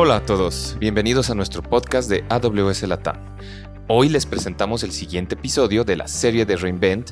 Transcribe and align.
Hola 0.00 0.18
a 0.18 0.24
todos, 0.24 0.76
bienvenidos 0.78 1.28
a 1.28 1.34
nuestro 1.34 1.60
podcast 1.60 2.08
de 2.08 2.24
AWS 2.28 2.84
Latam. 2.84 3.16
Hoy 3.88 4.08
les 4.08 4.26
presentamos 4.26 4.84
el 4.84 4.92
siguiente 4.92 5.34
episodio 5.34 5.82
de 5.82 5.96
la 5.96 6.06
serie 6.06 6.46
de 6.46 6.54
Reinvent, 6.54 7.10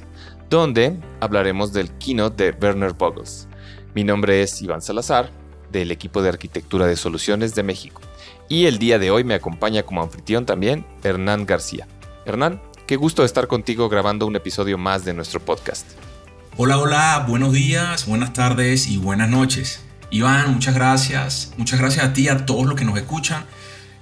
donde 0.49 0.97
hablaremos 1.19 1.73
del 1.73 1.91
keynote 1.99 2.53
de 2.53 2.57
Werner 2.57 2.93
Vogels. 2.93 3.49
Mi 3.93 4.05
nombre 4.05 4.41
es 4.41 4.63
Iván 4.63 4.83
Salazar, 4.83 5.33
del 5.73 5.91
equipo 5.91 6.23
de 6.23 6.29
arquitectura 6.29 6.87
de 6.87 6.95
soluciones 6.95 7.57
de 7.57 7.65
México. 7.65 8.01
Y 8.49 8.67
el 8.67 8.79
día 8.79 9.01
de 9.01 9.11
hoy 9.11 9.25
me 9.25 9.35
acompaña 9.35 9.83
como 9.83 10.01
anfitrión 10.01 10.47
también 10.47 10.87
Hernán 11.03 11.45
García. 11.45 11.89
Hernán, 12.25 12.63
qué 12.87 12.95
gusto 12.95 13.25
estar 13.25 13.49
contigo 13.49 13.89
grabando 13.89 14.29
un 14.29 14.37
episodio 14.37 14.79
más 14.79 15.05
de 15.05 15.13
nuestro 15.13 15.41
podcast. 15.41 15.89
Hola, 16.57 16.79
hola, 16.79 17.25
buenos 17.27 17.53
días, 17.53 18.07
buenas 18.07 18.33
tardes 18.33 18.87
y 18.87 18.97
buenas 18.97 19.29
noches. 19.29 19.86
Iván, 20.11 20.55
muchas 20.55 20.75
gracias. 20.75 21.53
Muchas 21.57 21.81
gracias 21.81 22.05
a 22.05 22.13
ti 22.13 22.29
a 22.29 22.47
todos 22.47 22.67
los 22.67 22.77
que 22.77 22.85
nos 22.85 22.97
escuchan. 22.97 23.45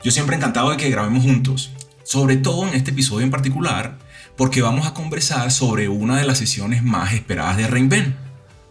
Yo 0.02 0.10
siempre 0.10 0.36
encantado 0.36 0.70
de 0.70 0.76
que 0.76 0.90
grabemos 0.90 1.24
juntos. 1.24 1.70
Sobre 2.02 2.36
todo 2.36 2.68
en 2.68 2.74
este 2.74 2.90
episodio 2.90 3.24
en 3.24 3.30
particular, 3.30 3.98
porque 4.36 4.60
vamos 4.60 4.86
a 4.86 4.92
conversar 4.92 5.50
sobre 5.50 5.88
una 5.88 6.18
de 6.18 6.24
las 6.24 6.38
sesiones 6.38 6.82
más 6.82 7.14
esperadas 7.14 7.56
de 7.56 7.66
Reinvent. 7.66 8.14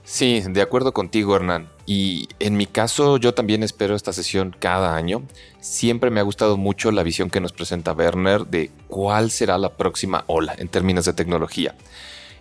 Sí, 0.04 0.44
de 0.48 0.62
acuerdo 0.62 0.94
contigo, 0.94 1.36
Hernán. 1.36 1.70
Y 1.86 2.28
en 2.40 2.56
mi 2.56 2.66
caso, 2.66 3.18
yo 3.18 3.34
también 3.34 3.64
espero 3.64 3.96
esta 3.96 4.14
sesión 4.14 4.56
cada 4.60 4.96
año. 4.96 5.24
Siempre 5.60 6.12
me 6.12 6.20
ha 6.20 6.24
gustado 6.24 6.58
mucho 6.58 6.92
la 6.92 7.04
visión 7.04 7.30
que 7.30 7.42
nos 7.42 7.54
presenta 7.54 7.94
Werner 7.94 8.46
de 8.46 8.70
cuál 8.88 9.32
será 9.32 9.58
la 9.58 9.70
próxima 9.70 10.24
ola 10.28 10.56
en 10.58 10.68
términos 10.68 11.06
de 11.06 11.14
tecnología. 11.14 11.76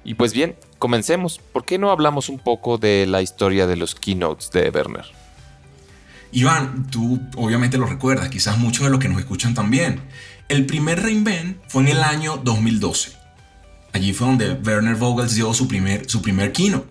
Y 0.04 0.14
pues 0.14 0.32
bien, 0.32 0.56
comencemos. 0.78 1.38
¿Por 1.38 1.64
qué 1.64 1.78
no 1.78 1.90
hablamos 1.90 2.28
un 2.28 2.38
poco 2.38 2.78
de 2.78 3.06
la 3.06 3.22
historia 3.22 3.66
de 3.66 3.76
los 3.76 3.94
keynotes 3.94 4.50
de 4.50 4.70
Werner? 4.70 5.04
Iván, 6.32 6.88
tú 6.90 7.20
obviamente 7.36 7.78
lo 7.78 7.86
recuerdas, 7.86 8.28
quizás 8.30 8.58
muchos 8.58 8.84
de 8.84 8.90
los 8.90 8.98
que 8.98 9.08
nos 9.08 9.18
escuchan 9.18 9.54
también. 9.54 10.00
El 10.48 10.66
primer 10.66 11.02
Reinvent 11.02 11.58
fue 11.68 11.82
en 11.82 11.88
el 11.88 12.02
año 12.02 12.38
2012. 12.38 13.12
Allí 13.92 14.12
fue 14.12 14.26
donde 14.26 14.54
Werner 14.54 14.96
Vogels 14.96 15.34
dio 15.34 15.52
su 15.52 15.68
primer, 15.68 16.08
su 16.08 16.22
primer 16.22 16.52
keynote. 16.52 16.90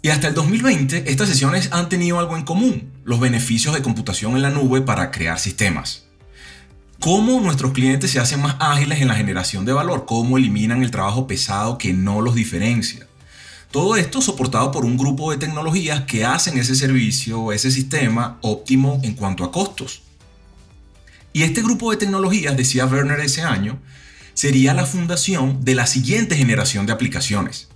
Y 0.00 0.08
hasta 0.08 0.28
el 0.28 0.34
2020, 0.34 1.10
estas 1.10 1.28
sesiones 1.28 1.70
han 1.72 1.88
tenido 1.88 2.18
algo 2.18 2.36
en 2.36 2.44
común, 2.44 2.92
los 3.04 3.20
beneficios 3.20 3.74
de 3.74 3.82
computación 3.82 4.34
en 4.36 4.42
la 4.42 4.50
nube 4.50 4.82
para 4.82 5.10
crear 5.10 5.38
sistemas 5.38 6.03
cómo 7.04 7.38
nuestros 7.38 7.72
clientes 7.72 8.12
se 8.12 8.18
hacen 8.18 8.40
más 8.40 8.56
ágiles 8.60 9.02
en 9.02 9.08
la 9.08 9.14
generación 9.14 9.66
de 9.66 9.74
valor, 9.74 10.06
cómo 10.06 10.38
eliminan 10.38 10.82
el 10.82 10.90
trabajo 10.90 11.26
pesado 11.26 11.76
que 11.76 11.92
no 11.92 12.22
los 12.22 12.34
diferencia. 12.34 13.06
Todo 13.70 13.96
esto 13.96 14.22
soportado 14.22 14.72
por 14.72 14.86
un 14.86 14.96
grupo 14.96 15.30
de 15.30 15.36
tecnologías 15.36 16.04
que 16.04 16.24
hacen 16.24 16.56
ese 16.56 16.74
servicio, 16.74 17.52
ese 17.52 17.70
sistema 17.70 18.38
óptimo 18.40 19.02
en 19.02 19.12
cuanto 19.12 19.44
a 19.44 19.52
costos. 19.52 20.00
Y 21.34 21.42
este 21.42 21.60
grupo 21.60 21.90
de 21.90 21.98
tecnologías, 21.98 22.56
decía 22.56 22.86
Werner 22.86 23.20
ese 23.20 23.42
año, 23.42 23.78
sería 24.32 24.72
la 24.72 24.86
fundación 24.86 25.62
de 25.62 25.74
la 25.74 25.86
siguiente 25.86 26.36
generación 26.36 26.86
de 26.86 26.94
aplicaciones. 26.94 27.68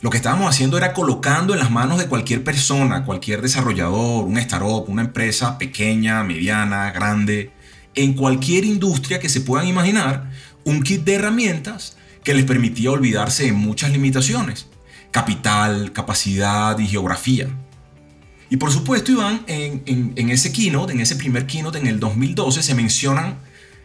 Lo 0.00 0.08
que 0.08 0.16
estábamos 0.16 0.48
haciendo 0.48 0.78
era 0.78 0.94
colocando 0.94 1.52
en 1.52 1.58
las 1.58 1.70
manos 1.70 1.98
de 1.98 2.06
cualquier 2.06 2.42
persona, 2.42 3.04
cualquier 3.04 3.42
desarrollador, 3.42 4.24
un 4.24 4.38
startup, 4.38 4.88
una 4.88 5.02
empresa 5.02 5.58
pequeña, 5.58 6.24
mediana, 6.24 6.90
grande, 6.90 7.52
en 7.96 8.12
cualquier 8.14 8.64
industria 8.64 9.18
que 9.18 9.28
se 9.28 9.40
puedan 9.40 9.66
imaginar 9.66 10.30
un 10.64 10.82
kit 10.82 11.02
de 11.02 11.14
herramientas 11.14 11.96
que 12.22 12.34
les 12.34 12.44
permitía 12.44 12.90
olvidarse 12.90 13.44
de 13.44 13.52
muchas 13.52 13.90
limitaciones, 13.90 14.66
capital, 15.10 15.92
capacidad 15.92 16.78
y 16.78 16.86
geografía. 16.86 17.48
Y 18.50 18.58
por 18.58 18.70
supuesto, 18.70 19.10
Iván, 19.10 19.42
en, 19.46 20.28
ese 20.28 20.52
keynote, 20.52 20.92
en 20.92 21.00
ese 21.00 21.16
primer 21.16 21.46
keynote 21.46 21.78
en 21.78 21.86
el 21.86 21.98
2012, 21.98 22.62
se 22.62 22.74
mencionan 22.74 23.38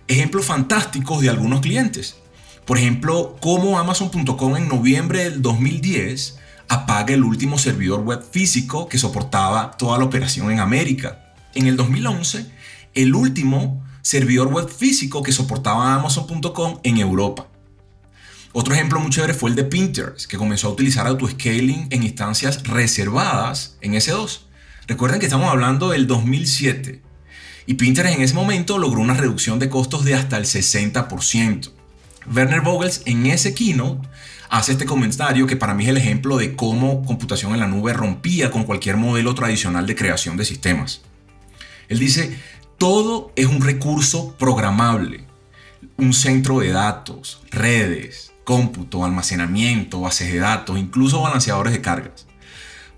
ejemplos 0.08 0.46
fantásticos 0.46 1.22
de 1.22 1.30
algunos 1.30 1.62
clientes. 1.62 2.18
Por 2.66 2.78
ejemplo, 2.78 3.38
cómo 3.42 3.80
Amazon.com 3.80 4.56
en 4.56 4.68
noviembre 4.68 5.24
del 5.24 5.42
2010 5.42 6.38
apaga 6.68 7.14
el 7.14 7.24
último 7.24 7.58
servidor 7.58 8.02
web 8.02 8.24
físico 8.24 8.88
que 8.88 8.98
soportaba 8.98 9.78
toda 9.78 9.98
la 9.98 10.06
operación 10.06 10.52
en 10.52 10.60
América. 10.60 11.34
En 11.54 11.68
el 11.68 11.76
2011, 11.76 12.46
el 12.94 13.16
último 13.16 13.84
servidor 14.02 14.48
web 14.48 14.70
físico 14.70 15.24
que 15.24 15.32
soportaba 15.32 15.96
Amazon.com 15.96 16.80
en 16.84 16.98
Europa. 16.98 17.48
Otro 18.54 18.74
ejemplo 18.74 19.00
muy 19.00 19.12
chévere 19.12 19.34
fue 19.34 19.50
el 19.50 19.56
de 19.56 19.64
Pinterest, 19.64 20.26
que 20.26 20.38
comenzó 20.38 20.68
a 20.68 20.72
utilizar 20.72 21.08
autoscaling 21.08 21.88
en 21.90 22.04
instancias 22.04 22.64
reservadas 22.64 23.78
en 23.80 23.94
S2. 23.94 24.42
Recuerden 24.88 25.20
que 25.20 25.28
estamos 25.28 25.50
hablando 25.50 25.90
del 25.90 26.06
2007. 26.06 27.02
Y 27.66 27.76
Pinterest 27.76 28.18
en 28.18 28.24
ese 28.24 28.34
momento 28.34 28.78
logró 28.78 29.00
una 29.00 29.14
reducción 29.14 29.58
de 29.60 29.70
costos 29.70 30.04
de 30.04 30.16
hasta 30.16 30.38
el 30.38 30.44
60%. 30.44 31.72
Werner 32.36 32.62
Vogels 32.62 33.04
en 33.06 33.26
ese 33.28 33.54
keynote 33.54 34.08
hace 34.50 34.74
este 34.74 34.86
comentario 34.86 35.48
que 35.48 35.56
para 35.56 35.74
mí 35.74 35.84
es 35.84 35.90
el 35.90 35.98
ejemplo 35.98 36.38
de 36.38 36.56
cómo 36.56 37.06
computación 37.06 37.54
en 37.54 37.62
la 37.62 37.68
nube 37.68 37.94
rompía 37.94 38.52
con 38.52 38.66
cualquier 38.66 38.98
modelo 38.98 39.34
tradicional 39.34 39.88
de 39.88 39.96
creación 39.96 40.36
de 40.36 40.44
sistemas. 40.44 41.02
Él 41.88 42.00
dice, 42.00 42.38
todo 42.82 43.32
es 43.36 43.46
un 43.46 43.62
recurso 43.62 44.36
programable. 44.40 45.28
Un 45.98 46.16
centro 46.16 46.62
de 46.62 46.72
datos, 46.72 47.40
redes, 47.52 48.32
cómputo, 48.44 49.06
almacenamiento, 49.06 50.02
bases 50.02 50.34
de 50.34 50.40
datos, 50.40 50.80
incluso 50.80 51.22
balanceadores 51.22 51.74
de 51.74 51.82
cargas. 51.82 52.26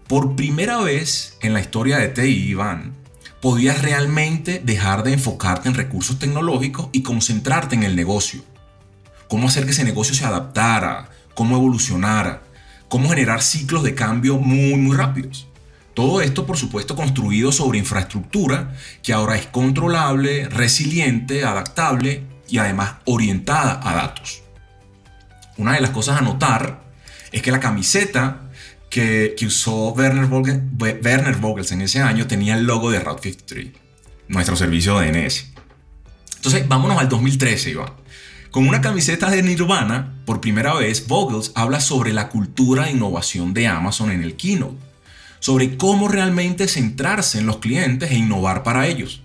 Por 0.07 0.37
primera 0.37 0.77
vez 0.77 1.37
en 1.41 1.51
la 1.51 1.59
historia 1.59 1.97
de 1.97 2.07
TI, 2.07 2.51
Iván, 2.51 2.93
podías 3.41 3.81
realmente 3.81 4.61
dejar 4.63 5.03
de 5.03 5.11
enfocarte 5.11 5.67
en 5.67 5.75
recursos 5.75 6.17
tecnológicos 6.17 6.87
y 6.93 7.03
concentrarte 7.03 7.75
en 7.75 7.83
el 7.83 7.97
negocio. 7.97 8.41
Cómo 9.27 9.49
hacer 9.49 9.65
que 9.65 9.71
ese 9.71 9.83
negocio 9.83 10.15
se 10.15 10.23
adaptara, 10.23 11.09
cómo 11.33 11.57
evolucionara, 11.57 12.43
cómo 12.87 13.09
generar 13.09 13.41
ciclos 13.41 13.83
de 13.83 13.95
cambio 13.95 14.37
muy, 14.37 14.75
muy 14.75 14.95
rápidos. 14.95 15.49
Todo 15.93 16.21
esto, 16.21 16.45
por 16.45 16.57
supuesto, 16.57 16.95
construido 16.95 17.51
sobre 17.51 17.77
infraestructura 17.77 18.75
que 19.03 19.13
ahora 19.13 19.35
es 19.35 19.45
controlable, 19.45 20.49
resiliente, 20.49 21.45
adaptable 21.45 22.23
y 22.49 22.57
además 22.57 22.95
orientada 23.05 23.79
a 23.83 23.95
datos. 23.95 24.41
Una 25.57 25.73
de 25.73 25.81
las 25.81 25.91
cosas 25.91 26.19
a 26.19 26.23
notar 26.23 26.83
es 27.31 27.41
que 27.43 27.51
la 27.51 27.59
camiseta 27.59 28.49
que, 28.89 29.35
usó 29.45 29.89
Werner, 29.93 30.25
Vogels 31.37 31.71
en 31.71 31.81
ese 31.81 32.01
año 32.01 32.27
tenía 32.27 32.55
el 32.55 32.65
logo 32.65 32.89
de 32.91 32.99
Route 32.99 33.21
53, 33.23 33.71
nuestro 34.27 34.55
servicio 34.55 34.99
de 34.99 35.11
DNS. 35.11 35.51
Entonces, 36.37 36.67
vámonos 36.67 36.97
al 36.97 37.09
2013, 37.09 37.71
Iván. 37.71 37.93
Con 38.51 38.67
una 38.67 38.81
camiseta 38.81 39.31
de 39.31 39.41
Nirvana, 39.41 40.13
por 40.25 40.41
primera 40.41 40.75
vez, 40.75 41.07
Vogels 41.07 41.51
habla 41.55 41.79
sobre 41.79 42.13
la 42.13 42.29
cultura 42.29 42.87
e 42.87 42.91
innovación 42.91 43.53
de 43.53 43.67
Amazon 43.67 44.11
en 44.11 44.23
el 44.23 44.35
keynote 44.35 44.92
sobre 45.43 45.75
cómo 45.75 46.07
realmente 46.07 46.69
centrarse 46.69 47.37
en 47.37 47.45
los 47.45 47.57
clientes 47.57 48.09
e 48.09 48.15
innovar 48.15 48.63
para 48.63 48.87
ellos. 48.87 49.23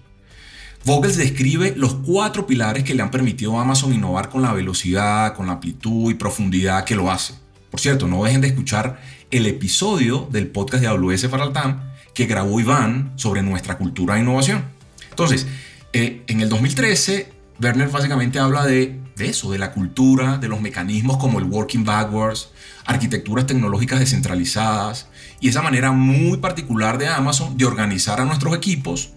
Vogels 0.84 1.16
describe 1.16 1.74
los 1.76 1.94
cuatro 1.94 2.44
pilares 2.44 2.82
que 2.82 2.92
le 2.96 3.02
han 3.02 3.12
permitido 3.12 3.56
a 3.56 3.62
Amazon 3.62 3.94
innovar 3.94 4.28
con 4.28 4.42
la 4.42 4.52
velocidad, 4.52 5.36
con 5.36 5.46
la 5.46 5.52
amplitud 5.52 6.10
y 6.10 6.14
profundidad 6.14 6.84
que 6.84 6.96
lo 6.96 7.08
hace. 7.08 7.34
Por 7.70 7.78
cierto, 7.78 8.08
no 8.08 8.24
dejen 8.24 8.40
de 8.40 8.48
escuchar 8.48 9.00
el 9.30 9.46
episodio 9.46 10.28
del 10.32 10.48
podcast 10.48 10.82
de 10.82 10.88
AWS 10.88 11.28
para 11.28 11.44
el 11.44 11.52
TAM 11.52 11.82
que 12.14 12.26
grabó 12.26 12.58
Iván 12.58 13.12
sobre 13.14 13.42
nuestra 13.42 13.78
cultura 13.78 14.16
de 14.16 14.22
innovación. 14.22 14.64
Entonces, 15.10 15.46
eh, 15.92 16.24
en 16.26 16.40
el 16.40 16.48
2013, 16.48 17.30
Werner 17.62 17.90
básicamente 17.90 18.40
habla 18.40 18.66
de, 18.66 18.98
de 19.14 19.28
eso, 19.28 19.52
de 19.52 19.58
la 19.58 19.70
cultura, 19.70 20.38
de 20.38 20.48
los 20.48 20.60
mecanismos 20.60 21.18
como 21.18 21.38
el 21.38 21.44
working 21.44 21.84
backwards, 21.84 22.50
arquitecturas 22.88 23.46
tecnológicas 23.46 24.00
descentralizadas, 24.00 25.06
y 25.40 25.48
esa 25.48 25.62
manera 25.62 25.92
muy 25.92 26.38
particular 26.38 26.98
de 26.98 27.06
Amazon 27.06 27.56
de 27.56 27.66
organizar 27.66 28.20
a 28.20 28.24
nuestros 28.24 28.56
equipos 28.56 29.10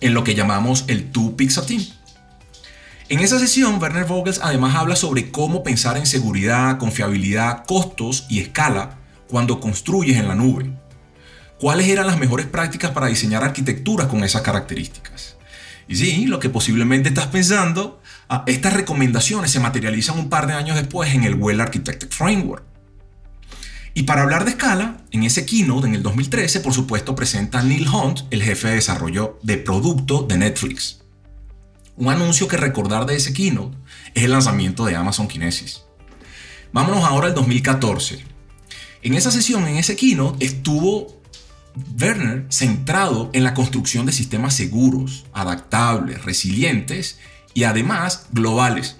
en 0.00 0.14
lo 0.14 0.24
que 0.24 0.34
llamamos 0.34 0.84
el 0.88 1.10
Two 1.10 1.36
Pixel 1.36 1.64
Team. 1.64 1.82
En 3.08 3.20
esa 3.20 3.38
sesión, 3.38 3.80
Werner 3.80 4.04
Vogels 4.04 4.40
además 4.42 4.74
habla 4.74 4.96
sobre 4.96 5.30
cómo 5.30 5.62
pensar 5.62 5.96
en 5.96 6.06
seguridad, 6.06 6.76
confiabilidad, 6.78 7.64
costos 7.66 8.26
y 8.28 8.40
escala 8.40 8.98
cuando 9.28 9.60
construyes 9.60 10.18
en 10.18 10.28
la 10.28 10.34
nube. 10.34 10.70
¿Cuáles 11.60 11.88
eran 11.88 12.06
las 12.06 12.18
mejores 12.18 12.46
prácticas 12.46 12.90
para 12.90 13.06
diseñar 13.06 13.44
arquitecturas 13.44 14.08
con 14.08 14.24
esas 14.24 14.42
características? 14.42 15.36
Y 15.86 15.96
sí, 15.96 16.26
lo 16.26 16.38
que 16.38 16.50
posiblemente 16.50 17.08
estás 17.08 17.28
pensando, 17.28 18.02
ah, 18.28 18.44
estas 18.46 18.74
recomendaciones 18.74 19.52
se 19.52 19.60
materializan 19.60 20.18
un 20.18 20.28
par 20.28 20.46
de 20.46 20.52
años 20.52 20.76
después 20.76 21.14
en 21.14 21.24
el 21.24 21.36
Well 21.36 21.60
Architected 21.60 22.10
Framework. 22.10 22.67
Y 23.94 24.04
para 24.04 24.22
hablar 24.22 24.44
de 24.44 24.50
escala, 24.50 24.98
en 25.10 25.24
ese 25.24 25.44
keynote 25.44 25.86
en 25.86 25.94
el 25.94 26.02
2013, 26.02 26.60
por 26.60 26.72
supuesto, 26.72 27.14
presenta 27.14 27.62
Neil 27.62 27.88
Hunt, 27.88 28.20
el 28.30 28.42
jefe 28.42 28.68
de 28.68 28.74
desarrollo 28.74 29.38
de 29.42 29.56
producto 29.56 30.22
de 30.22 30.38
Netflix. 30.38 31.00
Un 31.96 32.08
anuncio 32.08 32.46
que 32.46 32.56
recordar 32.56 33.06
de 33.06 33.16
ese 33.16 33.32
keynote 33.32 33.76
es 34.14 34.24
el 34.24 34.30
lanzamiento 34.30 34.84
de 34.84 34.94
Amazon 34.94 35.26
Kinesis. 35.26 35.82
Vámonos 36.72 37.04
ahora 37.04 37.28
al 37.28 37.34
2014. 37.34 38.24
En 39.02 39.14
esa 39.14 39.30
sesión, 39.30 39.66
en 39.66 39.76
ese 39.76 39.96
keynote, 39.96 40.44
estuvo 40.44 41.18
Werner 42.00 42.46
centrado 42.50 43.30
en 43.32 43.44
la 43.44 43.54
construcción 43.54 44.06
de 44.06 44.12
sistemas 44.12 44.54
seguros, 44.54 45.26
adaptables, 45.32 46.24
resilientes 46.24 47.18
y 47.54 47.64
además 47.64 48.26
globales. 48.32 48.96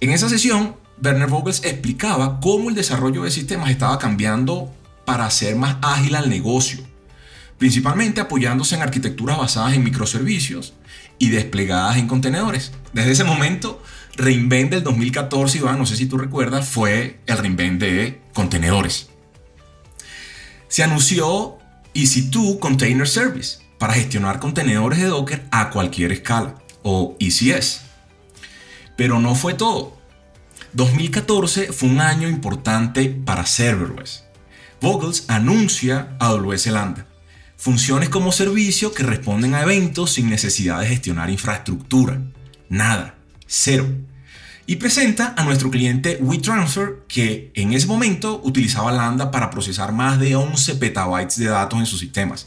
En 0.00 0.10
esa 0.10 0.28
sesión, 0.28 0.76
Werner 1.02 1.28
Vogels 1.28 1.64
explicaba 1.64 2.40
cómo 2.40 2.68
el 2.68 2.74
desarrollo 2.74 3.22
de 3.22 3.30
sistemas 3.30 3.70
estaba 3.70 3.98
cambiando 3.98 4.72
para 5.04 5.26
hacer 5.26 5.56
más 5.56 5.76
ágil 5.80 6.16
al 6.16 6.28
negocio, 6.28 6.80
principalmente 7.56 8.20
apoyándose 8.20 8.74
en 8.74 8.82
arquitecturas 8.82 9.38
basadas 9.38 9.74
en 9.74 9.84
microservicios 9.84 10.74
y 11.18 11.30
desplegadas 11.30 11.96
en 11.96 12.08
contenedores. 12.08 12.72
Desde 12.92 13.12
ese 13.12 13.24
momento, 13.24 13.82
Reinvent 14.16 14.70
del 14.70 14.82
2014, 14.82 15.58
Iván, 15.58 15.78
no 15.78 15.86
sé 15.86 15.96
si 15.96 16.06
tú 16.06 16.18
recuerdas, 16.18 16.68
fue 16.68 17.20
el 17.26 17.38
Reinvent 17.38 17.80
de 17.80 18.20
contenedores. 18.34 19.08
Se 20.68 20.82
anunció 20.82 21.58
EC2 21.94 22.58
Container 22.58 23.08
Service 23.08 23.58
para 23.78 23.94
gestionar 23.94 24.40
contenedores 24.40 24.98
de 24.98 25.06
Docker 25.06 25.46
a 25.50 25.70
cualquier 25.70 26.12
escala, 26.12 26.56
o 26.82 27.16
ECS. 27.20 27.82
Pero 28.96 29.20
no 29.20 29.34
fue 29.34 29.54
todo. 29.54 29.97
2014 30.78 31.72
fue 31.72 31.88
un 31.88 32.00
año 32.00 32.28
importante 32.28 33.08
para 33.08 33.44
serverless. 33.46 34.22
Vogels 34.80 35.24
anuncia 35.26 36.16
AWS 36.20 36.68
Lambda, 36.68 37.04
funciones 37.56 38.10
como 38.10 38.30
servicio 38.30 38.94
que 38.94 39.02
responden 39.02 39.56
a 39.56 39.62
eventos 39.62 40.12
sin 40.12 40.30
necesidad 40.30 40.78
de 40.78 40.86
gestionar 40.86 41.30
infraestructura. 41.30 42.22
Nada, 42.68 43.16
cero. 43.48 43.88
Y 44.66 44.76
presenta 44.76 45.34
a 45.36 45.42
nuestro 45.42 45.68
cliente 45.68 46.16
WeTransfer 46.20 46.98
que 47.08 47.50
en 47.56 47.72
ese 47.72 47.88
momento 47.88 48.40
utilizaba 48.44 48.92
Lambda 48.92 49.32
para 49.32 49.50
procesar 49.50 49.90
más 49.90 50.20
de 50.20 50.36
11 50.36 50.76
petabytes 50.76 51.38
de 51.38 51.46
datos 51.46 51.80
en 51.80 51.86
sus 51.86 51.98
sistemas. 51.98 52.46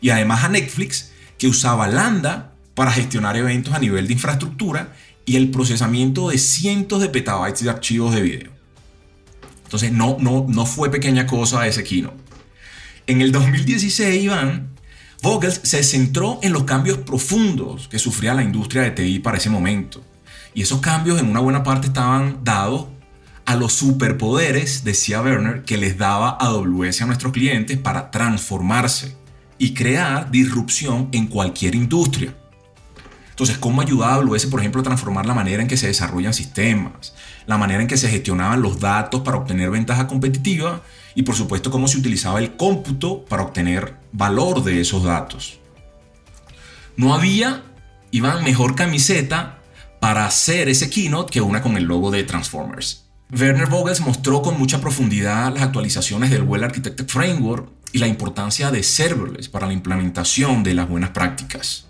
Y 0.00 0.10
además 0.10 0.42
a 0.42 0.48
Netflix 0.48 1.12
que 1.38 1.46
usaba 1.46 1.86
Lambda 1.86 2.50
para 2.74 2.90
gestionar 2.90 3.36
eventos 3.36 3.74
a 3.74 3.78
nivel 3.78 4.08
de 4.08 4.14
infraestructura 4.14 4.92
y 5.30 5.36
el 5.36 5.52
procesamiento 5.52 6.30
de 6.30 6.38
cientos 6.38 7.00
de 7.00 7.08
petabytes 7.08 7.62
de 7.62 7.70
archivos 7.70 8.12
de 8.12 8.20
video. 8.20 8.50
Entonces 9.62 9.92
no, 9.92 10.16
no, 10.18 10.44
no 10.48 10.66
fue 10.66 10.90
pequeña 10.90 11.28
cosa 11.28 11.68
ese 11.68 11.84
kino. 11.84 12.12
En 13.06 13.20
el 13.20 13.30
2016, 13.30 14.24
Iván, 14.24 14.70
Vogels 15.22 15.60
se 15.62 15.84
centró 15.84 16.40
en 16.42 16.52
los 16.52 16.64
cambios 16.64 16.98
profundos 16.98 17.86
que 17.86 18.00
sufría 18.00 18.34
la 18.34 18.42
industria 18.42 18.82
de 18.82 18.90
TI 18.90 19.20
para 19.20 19.36
ese 19.36 19.50
momento. 19.50 20.02
Y 20.52 20.62
esos 20.62 20.80
cambios 20.80 21.20
en 21.20 21.28
una 21.28 21.38
buena 21.38 21.62
parte 21.62 21.86
estaban 21.86 22.42
dados 22.42 22.88
a 23.46 23.54
los 23.54 23.72
superpoderes, 23.72 24.82
decía 24.82 25.22
Werner, 25.22 25.62
que 25.62 25.76
les 25.76 25.96
daba 25.96 26.30
AWS 26.40 27.02
a 27.02 27.06
nuestros 27.06 27.32
clientes 27.32 27.78
para 27.78 28.10
transformarse 28.10 29.16
y 29.58 29.74
crear 29.74 30.32
disrupción 30.32 31.08
en 31.12 31.28
cualquier 31.28 31.76
industria. 31.76 32.34
Entonces, 33.40 33.56
¿cómo 33.56 33.80
ayudaba 33.80 34.16
AWS, 34.16 34.44
por 34.48 34.60
ejemplo, 34.60 34.82
a 34.82 34.84
transformar 34.84 35.24
la 35.24 35.32
manera 35.32 35.62
en 35.62 35.68
que 35.68 35.78
se 35.78 35.86
desarrollan 35.86 36.34
sistemas, 36.34 37.14
la 37.46 37.56
manera 37.56 37.80
en 37.80 37.88
que 37.88 37.96
se 37.96 38.10
gestionaban 38.10 38.60
los 38.60 38.80
datos 38.80 39.22
para 39.22 39.38
obtener 39.38 39.70
ventaja 39.70 40.06
competitiva 40.06 40.82
y, 41.14 41.22
por 41.22 41.34
supuesto, 41.34 41.70
cómo 41.70 41.88
se 41.88 41.96
utilizaba 41.96 42.38
el 42.38 42.58
cómputo 42.58 43.24
para 43.24 43.44
obtener 43.44 43.94
valor 44.12 44.62
de 44.62 44.82
esos 44.82 45.04
datos? 45.04 45.58
No 46.98 47.14
había, 47.14 47.62
Iván, 48.10 48.44
mejor 48.44 48.74
camiseta 48.74 49.60
para 50.00 50.26
hacer 50.26 50.68
ese 50.68 50.90
keynote 50.90 51.32
que 51.32 51.40
una 51.40 51.62
con 51.62 51.78
el 51.78 51.84
logo 51.84 52.10
de 52.10 52.24
Transformers. 52.24 53.06
Werner 53.32 53.68
Vogels 53.68 54.02
mostró 54.02 54.42
con 54.42 54.58
mucha 54.58 54.82
profundidad 54.82 55.54
las 55.54 55.62
actualizaciones 55.62 56.28
del 56.28 56.42
Well 56.42 56.64
Architected 56.64 57.08
Framework 57.08 57.70
y 57.92 58.00
la 58.00 58.06
importancia 58.06 58.70
de 58.70 58.82
serverless 58.82 59.48
para 59.48 59.66
la 59.66 59.72
implementación 59.72 60.62
de 60.62 60.74
las 60.74 60.86
buenas 60.90 61.08
prácticas. 61.08 61.86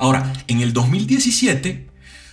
Ahora, 0.00 0.32
en 0.48 0.62
el 0.62 0.72
2017, 0.72 1.86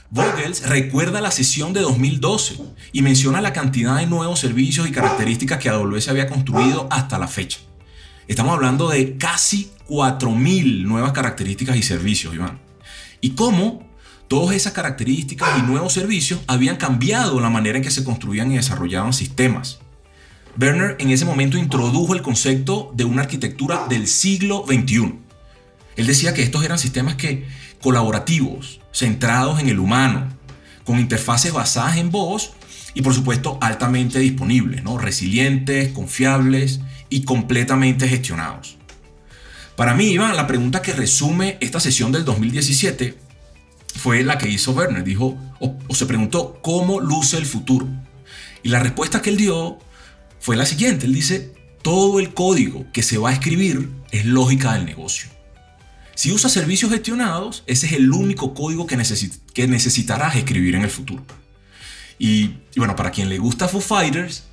Vogels 0.10 0.70
recuerda 0.70 1.20
la 1.20 1.32
sesión 1.32 1.74
de 1.74 1.82
2012 1.82 2.60
y 2.94 3.02
menciona 3.02 3.42
la 3.42 3.52
cantidad 3.52 3.98
de 3.98 4.08
nuevos 4.08 4.40
servicios 4.40 4.88
y 4.88 4.94
características 4.94 5.60
que 5.60 5.68
AWS 5.68 6.08
había 6.08 6.30
construido 6.30 6.88
hasta 6.90 7.20
la 7.20 7.28
fecha. 7.28 7.60
Estamos 8.30 8.54
hablando 8.54 8.88
de 8.88 9.18
casi 9.18 9.70
4.000 9.90 10.84
nuevas 10.84 11.12
características 11.12 11.76
y 11.76 11.84
servicios, 11.84 12.34
Iván. 12.34 12.58
Y 13.20 13.32
cómo 13.32 13.86
todas 14.30 14.56
esas 14.56 14.72
características 14.72 15.60
y 15.60 15.64
nuevos 15.64 15.92
servicios 15.92 16.40
habían 16.48 16.78
cambiado 16.78 17.42
la 17.42 17.50
manera 17.50 17.80
en 17.80 17.84
que 17.84 17.92
se 17.92 18.06
construían 18.06 18.50
y 18.50 18.56
desarrollaban 18.56 19.12
sistemas. 19.12 19.80
Werner 20.58 20.96
en 21.00 21.10
ese 21.10 21.26
momento 21.26 21.58
introdujo 21.58 22.16
el 22.16 22.22
concepto 22.22 22.94
de 22.96 23.04
una 23.04 23.24
arquitectura 23.24 23.88
del 23.90 24.08
siglo 24.08 24.64
XXI 24.66 25.28
él 25.98 26.06
decía 26.06 26.34
que 26.34 26.44
estos 26.44 26.64
eran 26.64 26.80
sistemas 26.80 27.16
que, 27.16 27.46
colaborativos, 27.82 28.82
centrados 28.92 29.60
en 29.60 29.70
el 29.70 29.80
humano, 29.80 30.28
con 30.84 31.00
interfaces 31.00 31.54
basadas 31.54 31.98
en 31.98 32.12
voz 32.12 32.54
y 32.94 33.02
por 33.02 33.14
supuesto 33.14 33.58
altamente 33.62 34.20
disponibles, 34.20 34.84
¿no? 34.84 34.98
resilientes, 34.98 35.92
confiables 35.92 36.80
y 37.10 37.24
completamente 37.24 38.08
gestionados. 38.08 38.78
Para 39.76 39.94
mí, 39.94 40.06
Iván, 40.06 40.36
la 40.36 40.48
pregunta 40.48 40.82
que 40.82 40.94
resume 40.94 41.58
esta 41.60 41.80
sesión 41.80 42.12
del 42.12 42.26
2017 42.26 43.16
fue 43.96 44.24
la 44.24 44.38
que 44.40 44.50
hizo 44.50 44.72
Werner. 44.72 45.04
Dijo, 45.04 45.38
o, 45.60 45.78
o 45.88 45.94
se 45.94 46.08
preguntó, 46.08 46.60
¿cómo 46.64 47.00
luce 47.00 47.38
el 47.38 47.46
futuro? 47.46 47.88
Y 48.64 48.70
la 48.70 48.80
respuesta 48.80 49.22
que 49.22 49.30
él 49.30 49.38
dio 49.38 49.78
fue 50.40 50.56
la 50.56 50.66
siguiente. 50.66 51.06
Él 51.06 51.14
dice, 51.14 51.54
todo 51.84 52.20
el 52.20 52.34
código 52.34 52.86
que 52.92 53.04
se 53.04 53.20
va 53.20 53.30
a 53.30 53.34
escribir 53.34 53.90
es 54.12 54.26
lógica 54.26 54.74
del 54.74 54.86
negocio. 54.86 55.30
Si 56.18 56.32
usas 56.32 56.52
servicios 56.52 56.90
gestionados, 56.90 57.62
ese 57.68 57.86
es 57.86 57.94
el 57.94 58.12
único 58.12 58.56
código 58.56 58.88
que, 58.88 58.98
que 59.54 59.68
necesitarás 59.68 60.36
escribir 60.36 60.74
en 60.74 60.82
el 60.82 60.90
futuro. 60.90 61.24
Y, 62.18 62.56
bueno, 62.76 62.96
para 62.96 63.12
quien 63.12 63.30
le 63.30 63.38
gusta 63.38 63.68
Foo 63.68 63.82
Fighters, 63.82 64.46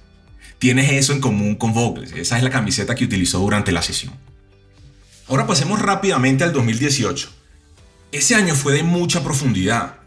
tienes 0.58 0.92
eso 0.92 1.14
en 1.14 1.22
común 1.22 1.54
con 1.54 1.72
Vogels. 1.72 2.12
Esa 2.12 2.36
es 2.36 2.44
la 2.44 2.50
camiseta 2.50 2.94
que 2.94 3.06
utilizó 3.06 3.38
durante 3.38 3.72
la 3.72 3.80
sesión. 3.80 4.12
Ahora 5.26 5.46
pasemos 5.46 5.80
rápidamente 5.80 6.44
al 6.44 6.52
2018. 6.52 7.30
Ese 8.12 8.34
año 8.34 8.54
fue 8.54 8.74
de 8.74 8.82
mucha 8.82 9.24
profundidad. 9.24 10.00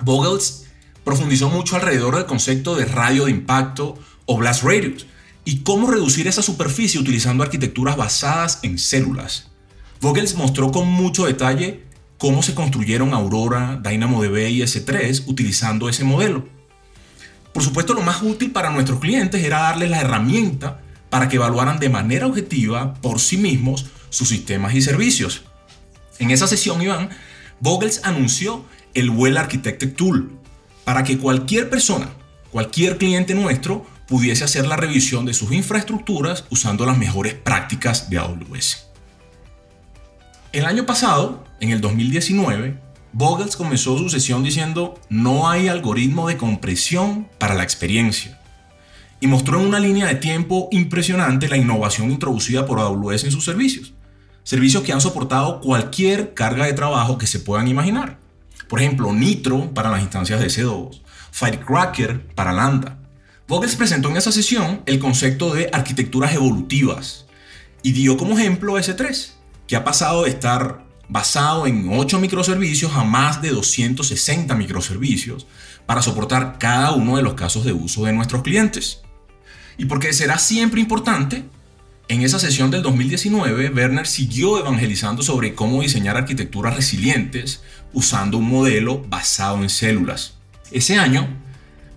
Vogels 0.00 0.64
profundizó 1.04 1.48
mucho 1.48 1.76
alrededor 1.76 2.16
del 2.16 2.26
concepto 2.26 2.74
de 2.74 2.86
radio 2.86 3.26
de 3.26 3.30
impacto 3.30 3.96
o 4.26 4.36
blast 4.36 4.64
radius 4.64 5.06
y 5.44 5.60
cómo 5.60 5.88
reducir 5.88 6.26
esa 6.26 6.42
superficie 6.42 6.98
utilizando 6.98 7.44
arquitecturas 7.44 7.96
basadas 7.96 8.58
en 8.64 8.80
células. 8.80 9.51
Vogels 10.02 10.34
mostró 10.34 10.72
con 10.72 10.88
mucho 10.88 11.26
detalle 11.26 11.84
cómo 12.18 12.42
se 12.42 12.56
construyeron 12.56 13.14
Aurora, 13.14 13.80
DynamoDB 13.84 14.48
y 14.48 14.62
S3 14.62 15.28
utilizando 15.28 15.88
ese 15.88 16.02
modelo. 16.02 16.48
Por 17.54 17.62
supuesto, 17.62 17.94
lo 17.94 18.02
más 18.02 18.20
útil 18.20 18.50
para 18.50 18.70
nuestros 18.70 18.98
clientes 18.98 19.44
era 19.44 19.60
darles 19.60 19.90
la 19.90 20.00
herramienta 20.00 20.80
para 21.08 21.28
que 21.28 21.36
evaluaran 21.36 21.78
de 21.78 21.88
manera 21.88 22.26
objetiva 22.26 22.94
por 22.94 23.20
sí 23.20 23.36
mismos 23.36 23.86
sus 24.10 24.28
sistemas 24.28 24.74
y 24.74 24.82
servicios. 24.82 25.44
En 26.18 26.32
esa 26.32 26.48
sesión, 26.48 26.82
Iván, 26.82 27.10
Vogels 27.60 28.00
anunció 28.02 28.64
el 28.94 29.08
Well 29.10 29.36
Architected 29.36 29.94
Tool 29.94 30.32
para 30.82 31.04
que 31.04 31.16
cualquier 31.16 31.70
persona, 31.70 32.10
cualquier 32.50 32.98
cliente 32.98 33.36
nuestro, 33.36 33.86
pudiese 34.08 34.42
hacer 34.42 34.66
la 34.66 34.76
revisión 34.76 35.26
de 35.26 35.34
sus 35.34 35.52
infraestructuras 35.52 36.44
usando 36.50 36.86
las 36.86 36.98
mejores 36.98 37.34
prácticas 37.34 38.10
de 38.10 38.18
AWS. 38.18 38.91
El 40.52 40.66
año 40.66 40.84
pasado, 40.84 41.44
en 41.60 41.70
el 41.70 41.80
2019, 41.80 42.78
Vogels 43.14 43.56
comenzó 43.56 43.96
su 43.96 44.10
sesión 44.10 44.44
diciendo 44.44 45.00
no 45.08 45.48
hay 45.48 45.68
algoritmo 45.68 46.28
de 46.28 46.36
compresión 46.36 47.26
para 47.38 47.54
la 47.54 47.62
experiencia 47.62 48.38
y 49.18 49.28
mostró 49.28 49.58
en 49.58 49.66
una 49.66 49.80
línea 49.80 50.08
de 50.08 50.16
tiempo 50.16 50.68
impresionante 50.70 51.48
la 51.48 51.56
innovación 51.56 52.10
introducida 52.10 52.66
por 52.66 52.80
AWS 52.80 53.24
en 53.24 53.32
sus 53.32 53.46
servicios. 53.46 53.94
Servicios 54.42 54.82
que 54.82 54.92
han 54.92 55.00
soportado 55.00 55.58
cualquier 55.62 56.34
carga 56.34 56.66
de 56.66 56.74
trabajo 56.74 57.16
que 57.16 57.26
se 57.26 57.40
puedan 57.40 57.68
imaginar. 57.68 58.18
Por 58.68 58.78
ejemplo, 58.78 59.10
Nitro 59.10 59.72
para 59.72 59.88
las 59.88 60.02
instancias 60.02 60.38
de 60.38 60.48
C2, 60.48 61.00
Firecracker 61.30 62.26
para 62.34 62.52
Lambda. 62.52 62.98
Vogels 63.48 63.76
presentó 63.76 64.10
en 64.10 64.18
esa 64.18 64.32
sesión 64.32 64.82
el 64.84 64.98
concepto 64.98 65.54
de 65.54 65.70
arquitecturas 65.72 66.34
evolutivas 66.34 67.24
y 67.82 67.92
dio 67.92 68.18
como 68.18 68.38
ejemplo 68.38 68.74
S3, 68.78 69.41
que 69.72 69.76
ha 69.76 69.84
pasado 69.84 70.24
de 70.24 70.28
estar 70.28 70.84
basado 71.08 71.66
en 71.66 71.88
8 71.90 72.20
microservicios 72.20 72.92
a 72.92 73.04
más 73.04 73.40
de 73.40 73.48
260 73.48 74.54
microservicios 74.54 75.46
para 75.86 76.02
soportar 76.02 76.58
cada 76.58 76.92
uno 76.92 77.16
de 77.16 77.22
los 77.22 77.32
casos 77.32 77.64
de 77.64 77.72
uso 77.72 78.04
de 78.04 78.12
nuestros 78.12 78.42
clientes. 78.42 79.00
Y 79.78 79.86
porque 79.86 80.12
será 80.12 80.36
siempre 80.36 80.82
importante, 80.82 81.44
en 82.08 82.20
esa 82.20 82.38
sesión 82.38 82.70
del 82.70 82.82
2019, 82.82 83.70
Werner 83.70 84.06
siguió 84.06 84.58
evangelizando 84.58 85.22
sobre 85.22 85.54
cómo 85.54 85.80
diseñar 85.80 86.18
arquitecturas 86.18 86.76
resilientes 86.76 87.62
usando 87.94 88.36
un 88.36 88.50
modelo 88.50 89.02
basado 89.08 89.62
en 89.62 89.70
células. 89.70 90.34
Ese 90.70 90.98
año 90.98 91.28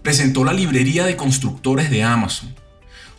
presentó 0.02 0.46
la 0.46 0.54
librería 0.54 1.06
de 1.06 1.18
constructores 1.18 1.90
de 1.90 2.04
Amazon, 2.04 2.56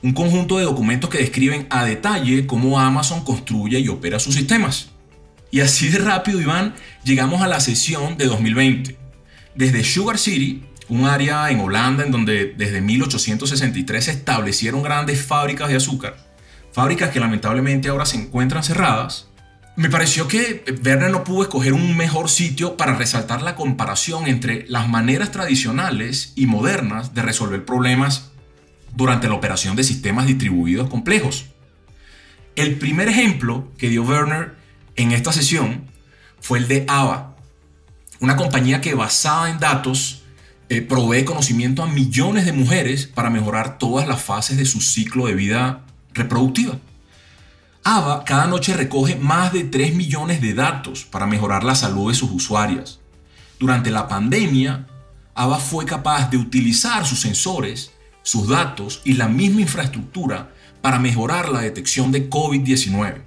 un 0.06 0.12
conjunto 0.12 0.58
de 0.58 0.64
documentos 0.64 1.10
que 1.10 1.18
describen 1.18 1.66
a 1.68 1.84
detalle 1.84 2.46
cómo 2.46 2.78
Amazon 2.78 3.25
construye 3.25 3.80
y 3.80 3.88
opera 3.88 4.20
sus 4.20 4.36
sistemas. 4.36 4.90
Y 5.50 5.62
así 5.62 5.88
de 5.88 5.98
rápido, 5.98 6.40
Iván, 6.40 6.76
llegamos 7.02 7.42
a 7.42 7.48
la 7.48 7.58
sesión 7.58 8.16
de 8.16 8.26
2020. 8.26 8.96
Desde 9.56 9.82
Sugar 9.82 10.16
City, 10.16 10.62
un 10.88 11.06
área 11.06 11.50
en 11.50 11.58
Holanda 11.58 12.04
en 12.04 12.12
donde 12.12 12.54
desde 12.56 12.80
1863 12.80 14.04
se 14.04 14.12
establecieron 14.12 14.84
grandes 14.84 15.20
fábricas 15.20 15.68
de 15.70 15.75
azúcar, 15.75 16.16
fábricas 16.70 17.10
que 17.10 17.18
lamentablemente 17.18 17.88
ahora 17.88 18.06
se 18.06 18.16
encuentran 18.16 18.62
cerradas, 18.62 19.26
me 19.75 19.90
pareció 19.90 20.28
que 20.28 20.64
Werner 20.84 21.10
no 21.10 21.25
pudo 21.25 21.42
escoger 21.42 21.72
un 21.72 21.96
mejor 21.96 22.30
sitio 22.30 22.76
para 22.76 22.94
resaltar 22.94 23.42
la 23.42 23.56
comparación 23.56 24.28
entre 24.28 24.66
las 24.68 24.88
maneras 24.88 25.32
tradicionales 25.32 26.32
y 26.36 26.46
modernas 26.46 27.12
de 27.12 27.22
resolver 27.22 27.64
problemas 27.64 28.30
durante 28.96 29.28
la 29.28 29.34
operación 29.34 29.76
de 29.76 29.84
sistemas 29.84 30.26
distribuidos 30.26 30.88
complejos. 30.88 31.46
El 32.56 32.76
primer 32.76 33.08
ejemplo 33.08 33.70
que 33.78 33.88
dio 33.88 34.02
Werner 34.02 34.56
en 34.96 35.12
esta 35.12 35.32
sesión 35.32 35.84
fue 36.40 36.58
el 36.58 36.68
de 36.68 36.84
AVA, 36.88 37.36
una 38.20 38.36
compañía 38.36 38.80
que 38.80 38.94
basada 38.94 39.50
en 39.50 39.58
datos 39.58 40.22
eh, 40.68 40.80
provee 40.80 41.24
conocimiento 41.24 41.82
a 41.82 41.86
millones 41.86 42.46
de 42.46 42.52
mujeres 42.52 43.06
para 43.06 43.30
mejorar 43.30 43.78
todas 43.78 44.08
las 44.08 44.22
fases 44.22 44.56
de 44.56 44.64
su 44.64 44.80
ciclo 44.80 45.26
de 45.26 45.34
vida 45.34 45.84
reproductiva. 46.14 46.78
AVA 47.84 48.24
cada 48.24 48.46
noche 48.46 48.74
recoge 48.74 49.14
más 49.14 49.52
de 49.52 49.64
3 49.64 49.94
millones 49.94 50.40
de 50.40 50.54
datos 50.54 51.04
para 51.04 51.26
mejorar 51.26 51.62
la 51.62 51.74
salud 51.74 52.10
de 52.10 52.16
sus 52.16 52.30
usuarias. 52.32 52.98
Durante 53.60 53.90
la 53.90 54.08
pandemia, 54.08 54.86
AVA 55.34 55.58
fue 55.58 55.84
capaz 55.84 56.30
de 56.30 56.38
utilizar 56.38 57.06
sus 57.06 57.20
sensores, 57.20 57.92
sus 58.26 58.49
datos 58.49 59.02
y 59.04 59.12
la 59.12 59.28
misma 59.28 59.61
infraestructura 59.61 60.50
para 60.80 60.99
mejorar 60.99 61.49
la 61.49 61.61
detección 61.61 62.11
de 62.11 62.28
COVID-19. 62.28 63.23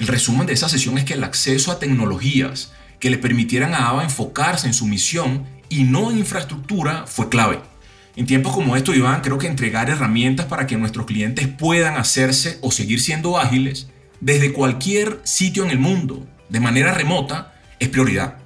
El 0.00 0.06
resumen 0.08 0.48
de 0.48 0.54
esa 0.54 0.68
sesión 0.68 0.98
es 0.98 1.04
que 1.04 1.14
el 1.14 1.22
acceso 1.22 1.70
a 1.70 1.78
tecnologías 1.78 2.72
que 2.98 3.10
le 3.10 3.18
permitieran 3.18 3.74
a 3.74 3.90
AVA 3.90 4.02
enfocarse 4.02 4.66
en 4.66 4.74
su 4.74 4.88
misión 4.88 5.46
y 5.68 5.84
no 5.84 6.10
en 6.10 6.18
infraestructura 6.18 7.04
fue 7.06 7.28
clave. 7.28 7.60
En 8.16 8.26
tiempos 8.26 8.52
como 8.52 8.74
estos, 8.74 8.96
Iván, 8.96 9.20
creo 9.20 9.38
que 9.38 9.46
entregar 9.46 9.88
herramientas 9.88 10.46
para 10.46 10.66
que 10.66 10.76
nuestros 10.76 11.06
clientes 11.06 11.46
puedan 11.46 11.96
hacerse 11.96 12.58
o 12.60 12.72
seguir 12.72 13.00
siendo 13.00 13.38
ágiles 13.38 13.86
desde 14.18 14.52
cualquier 14.52 15.20
sitio 15.22 15.62
en 15.62 15.70
el 15.70 15.78
mundo, 15.78 16.26
de 16.48 16.58
manera 16.58 16.92
remota, 16.92 17.54
es 17.78 17.88
prioridad. 17.88 18.38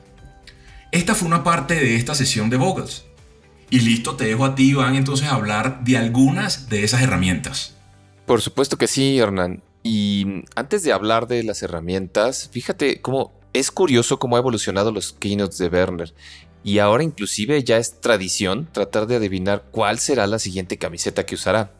Esta 0.93 1.15
fue 1.15 1.29
una 1.29 1.43
parte 1.43 1.77
de 1.77 1.97
esta 1.97 2.15
sesión 2.15 2.51
de 2.51 2.59
Vogels. 2.59 3.06
Y 3.71 3.81
listo, 3.81 4.17
te 4.17 4.25
dejo 4.25 4.45
a 4.45 4.55
ti, 4.55 4.71
Iván, 4.71 4.95
entonces 4.95 5.29
hablar 5.29 5.83
de 5.85 5.97
algunas 5.97 6.69
de 6.69 6.85
esas 6.85 7.03
herramientas. 7.03 7.75
Por 8.25 8.41
supuesto 8.43 8.77
que 8.77 8.87
sí, 8.87 9.19
Hernán. 9.19 9.63
Y 9.83 10.45
antes 10.55 10.83
de 10.83 10.93
hablar 10.93 11.27
de 11.27 11.43
las 11.43 11.63
herramientas, 11.63 12.49
fíjate 12.53 13.01
cómo 13.01 13.33
es 13.53 13.71
curioso 13.71 14.19
cómo 14.19 14.37
ha 14.37 14.41
evolucionado 14.41 14.93
los 14.93 15.13
keynotes 15.13 15.59
de 15.59 15.69
Werner 15.69 16.13
y 16.67 16.81
ahora 16.81 17.05
inclusive 17.05 17.63
ya 17.63 17.77
es 17.77 18.01
tradición 18.01 18.69
tratar 18.73 19.07
de 19.07 19.15
adivinar 19.15 19.67
cuál 19.71 20.01
será 20.01 20.27
la 20.27 20.41
siguiente 20.41 20.79
camiseta 20.79 21.25
que 21.25 21.37
usará. 21.37 21.71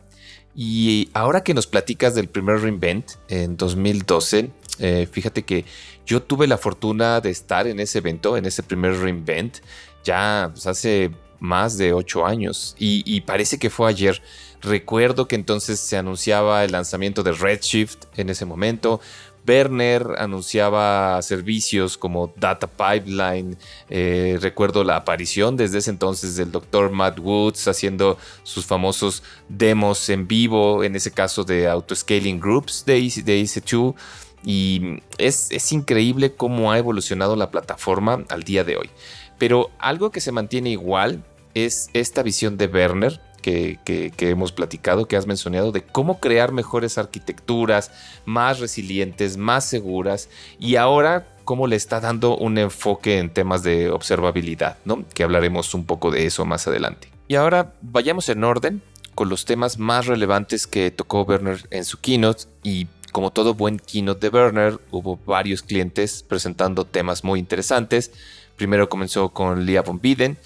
Y 0.55 1.09
ahora 1.13 1.43
que 1.43 1.53
nos 1.53 1.67
platicas 1.67 2.15
del 2.15 2.29
primer 2.29 2.61
reinvent 2.61 3.11
en 3.27 3.57
2012, 3.57 4.49
eh, 4.79 5.07
fíjate 5.11 5.43
que 5.43 5.65
yo 6.05 6.23
tuve 6.23 6.47
la 6.47 6.57
fortuna 6.57 7.19
de 7.19 7.31
estar 7.31 7.67
en 7.67 7.81
ese 7.81 7.97
evento, 7.97 8.37
en 8.37 8.45
ese 8.45 8.63
primer 8.63 8.97
reinvent, 8.97 9.57
ya 10.05 10.51
pues, 10.53 10.65
hace 10.65 11.11
más 11.39 11.77
de 11.77 11.93
ocho 11.93 12.25
años 12.25 12.75
y, 12.79 13.21
parece 13.21 13.59
que 13.59 13.69
fue 13.69 13.89
ayer. 13.89 14.21
Recuerdo 14.61 15.27
que 15.27 15.35
entonces 15.35 15.79
se 15.79 15.97
anunciaba 15.97 16.63
el 16.63 16.71
lanzamiento 16.71 17.21
de 17.23 17.31
Redshift 17.31 18.05
en 18.15 18.29
ese 18.29 18.45
momento. 18.45 18.99
Werner 19.47 20.15
anunciaba 20.17 21.21
servicios 21.21 21.97
como 21.97 22.33
Data 22.35 22.67
Pipeline. 22.67 23.57
Eh, 23.89 24.37
recuerdo 24.41 24.83
la 24.83 24.97
aparición 24.97 25.55
desde 25.55 25.77
ese 25.77 25.91
entonces 25.91 26.35
del 26.35 26.51
Dr. 26.51 26.91
Matt 26.91 27.19
Woods 27.19 27.67
haciendo 27.67 28.17
sus 28.43 28.65
famosos 28.65 29.23
demos 29.47 30.09
en 30.09 30.27
vivo, 30.27 30.83
en 30.83 30.95
ese 30.95 31.11
caso 31.11 31.43
de 31.43 31.67
Autoscaling 31.67 32.39
Groups 32.39 32.83
de, 32.85 32.95
de 33.23 33.41
EC2. 33.41 33.95
Y 34.43 35.01
es, 35.17 35.51
es 35.51 35.71
increíble 35.71 36.33
cómo 36.33 36.71
ha 36.71 36.77
evolucionado 36.77 37.35
la 37.35 37.49
plataforma 37.49 38.23
al 38.29 38.43
día 38.43 38.63
de 38.63 38.77
hoy. 38.77 38.89
Pero 39.37 39.71
algo 39.79 40.11
que 40.11 40.21
se 40.21 40.31
mantiene 40.31 40.69
igual 40.69 41.23
es 41.53 41.89
esta 41.93 42.23
visión 42.23 42.57
de 42.57 42.67
Werner 42.67 43.21
que, 43.41 44.11
hemos 44.19 44.51
platicado, 44.51 45.07
que 45.07 45.15
has 45.15 45.25
mencionado, 45.25 45.71
de 45.71 45.81
cómo 45.81 46.19
crear 46.19 46.51
mejores 46.51 46.97
arquitecturas, 46.97 47.91
más 48.25 48.59
resilientes, 48.59 49.37
más 49.37 49.63
seguras, 49.65 50.29
y 50.59 50.75
ahora 50.75 51.27
cómo 51.45 51.67
le 51.67 51.77
está 51.77 52.01
dando 52.01 52.35
un 52.35 52.57
enfoque 52.57 53.19
en 53.19 53.29
temas 53.29 53.63
de 53.63 53.89
observabilidad, 53.89 54.77
¿no? 54.83 55.05
Que 55.13 55.23
hablaremos 55.23 55.73
un 55.73 55.85
poco 55.85 56.11
de 56.11 56.25
eso 56.25 56.45
más 56.45 56.67
adelante. 56.67 57.09
Y 57.29 57.35
ahora 57.35 57.73
vayamos 57.81 58.27
en 58.27 58.43
orden 58.43 58.81
con 59.15 59.29
los 59.29 59.45
temas 59.45 59.79
más 59.79 60.07
relevantes 60.07 60.67
que 60.67 60.91
tocó 60.91 61.21
Werner 61.21 61.65
en 61.71 61.85
su 61.85 61.99
keynote 61.99 62.43
y 62.63 62.87
como 63.13 63.31
todo 63.31 63.53
buen 63.53 63.79
keynote 63.79 64.29
de 64.29 64.37
Werner, 64.37 64.79
hubo 64.91 65.17
varios 65.25 65.63
clientes 65.63 66.21
presentando 66.21 66.85
temas 66.85 67.23
muy 67.23 67.39
interesantes. 67.39 68.11
Primero 68.57 68.89
comenzó 68.89 69.29
con 69.29 69.65
Lia 69.65 69.83
von 69.83 70.01
Biden, 70.01 70.37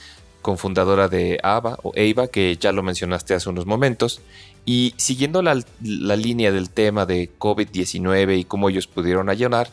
cofundadora 0.42 1.08
de 1.08 1.40
AVA 1.42 1.80
o 1.82 1.94
EIVA, 1.96 2.28
que 2.28 2.58
ya 2.58 2.72
lo 2.72 2.84
mencionaste 2.84 3.34
hace 3.34 3.50
unos 3.50 3.66
momentos. 3.66 4.22
Y 4.66 4.94
siguiendo 4.98 5.42
la, 5.42 5.56
línea 5.80 6.52
del 6.52 6.70
tema 6.70 7.06
de 7.06 7.32
COVID-19 7.40 8.40
y 8.40 8.44
cómo 8.44 8.70
ellos 8.70 8.86
pudieron 8.86 9.30
allanar, 9.30 9.70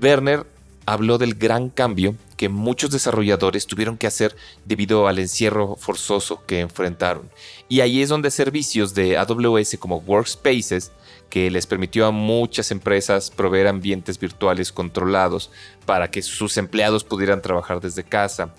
Werner 0.00 0.46
habló 0.86 1.18
del 1.18 1.34
gran 1.34 1.68
cambio 1.68 2.14
que 2.36 2.48
muchos 2.48 2.90
desarrolladores 2.90 3.66
tuvieron 3.66 3.96
que 3.96 4.06
hacer 4.06 4.34
debido 4.64 5.08
al 5.08 5.18
encierro 5.18 5.76
forzoso 5.76 6.44
que 6.46 6.60
enfrentaron. 6.60 7.28
Y 7.68 7.80
ahí 7.80 8.02
es 8.02 8.08
donde 8.08 8.30
servicios 8.30 8.94
de 8.94 9.16
AWS 9.16 9.76
como 9.78 9.98
Workspaces, 9.98 10.92
que 11.30 11.50
les 11.50 11.66
permitió 11.66 12.06
a 12.06 12.10
muchas 12.10 12.70
empresas 12.70 13.30
proveer 13.30 13.66
ambientes 13.66 14.18
virtuales 14.18 14.72
controlados 14.72 15.50
para 15.84 16.10
que 16.10 16.22
sus 16.22 16.56
empleados 16.56 17.04
pudieran 17.04 17.42
trabajar 17.42 17.80
desde 17.80 18.04
casa, 18.04 18.54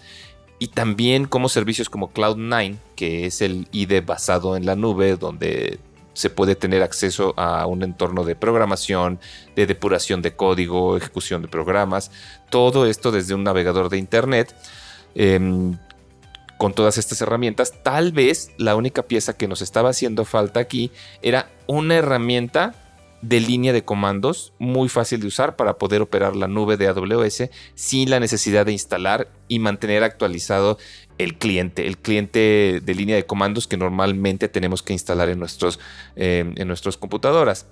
y 0.59 0.69
también 0.69 1.25
como 1.25 1.50
servicios 1.50 1.89
como 1.89 2.12
Cloud9, 2.12 2.77
que 2.95 3.25
es 3.27 3.41
el 3.41 3.67
IDE 3.71 4.01
basado 4.01 4.57
en 4.57 4.65
la 4.65 4.75
nube, 4.75 5.15
donde 5.15 5.79
se 6.13 6.31
puede 6.31 6.55
tener 6.55 6.81
acceso 6.81 7.36
a 7.38 7.67
un 7.67 7.83
entorno 7.83 8.24
de 8.24 8.36
programación, 8.36 9.19
de 9.55 9.67
depuración 9.67 10.24
de 10.24 10.36
código, 10.36 10.97
ejecución 10.97 11.43
de 11.43 11.47
programas, 11.47 12.09
todo 12.50 12.88
esto 12.88 13.12
desde 13.12 13.36
un 13.36 13.43
navegador 13.43 13.89
de 13.89 14.00
Internet. 14.00 14.55
Em, 15.13 15.77
con 16.57 16.73
todas 16.73 16.97
estas 16.97 17.21
herramientas, 17.21 17.73
tal 17.83 18.11
vez 18.11 18.51
la 18.57 18.75
única 18.75 19.03
pieza 19.03 19.37
que 19.37 19.47
nos 19.47 19.61
estaba 19.61 19.89
haciendo 19.89 20.25
falta 20.25 20.59
aquí 20.59 20.91
era 21.21 21.49
una 21.67 21.95
herramienta 21.95 22.73
de 23.21 23.39
línea 23.39 23.73
de 23.73 23.83
comandos 23.83 24.53
muy 24.59 24.89
fácil 24.89 25.19
de 25.21 25.27
usar 25.27 25.55
para 25.55 25.77
poder 25.77 26.01
operar 26.01 26.35
la 26.35 26.47
nube 26.47 26.77
de 26.77 26.87
AWS 26.87 27.49
sin 27.73 28.09
la 28.09 28.19
necesidad 28.19 28.65
de 28.65 28.73
instalar 28.73 29.27
y 29.47 29.59
mantener 29.59 30.03
actualizado 30.03 30.77
el 31.17 31.35
cliente, 31.37 31.87
el 31.87 31.97
cliente 31.97 32.79
de 32.83 32.95
línea 32.95 33.15
de 33.15 33.25
comandos 33.25 33.67
que 33.67 33.77
normalmente 33.77 34.49
tenemos 34.49 34.83
que 34.83 34.93
instalar 34.93 35.29
en, 35.29 35.39
nuestros, 35.39 35.79
eh, 36.15 36.53
en 36.55 36.67
nuestras 36.67 36.97
computadoras. 36.97 37.65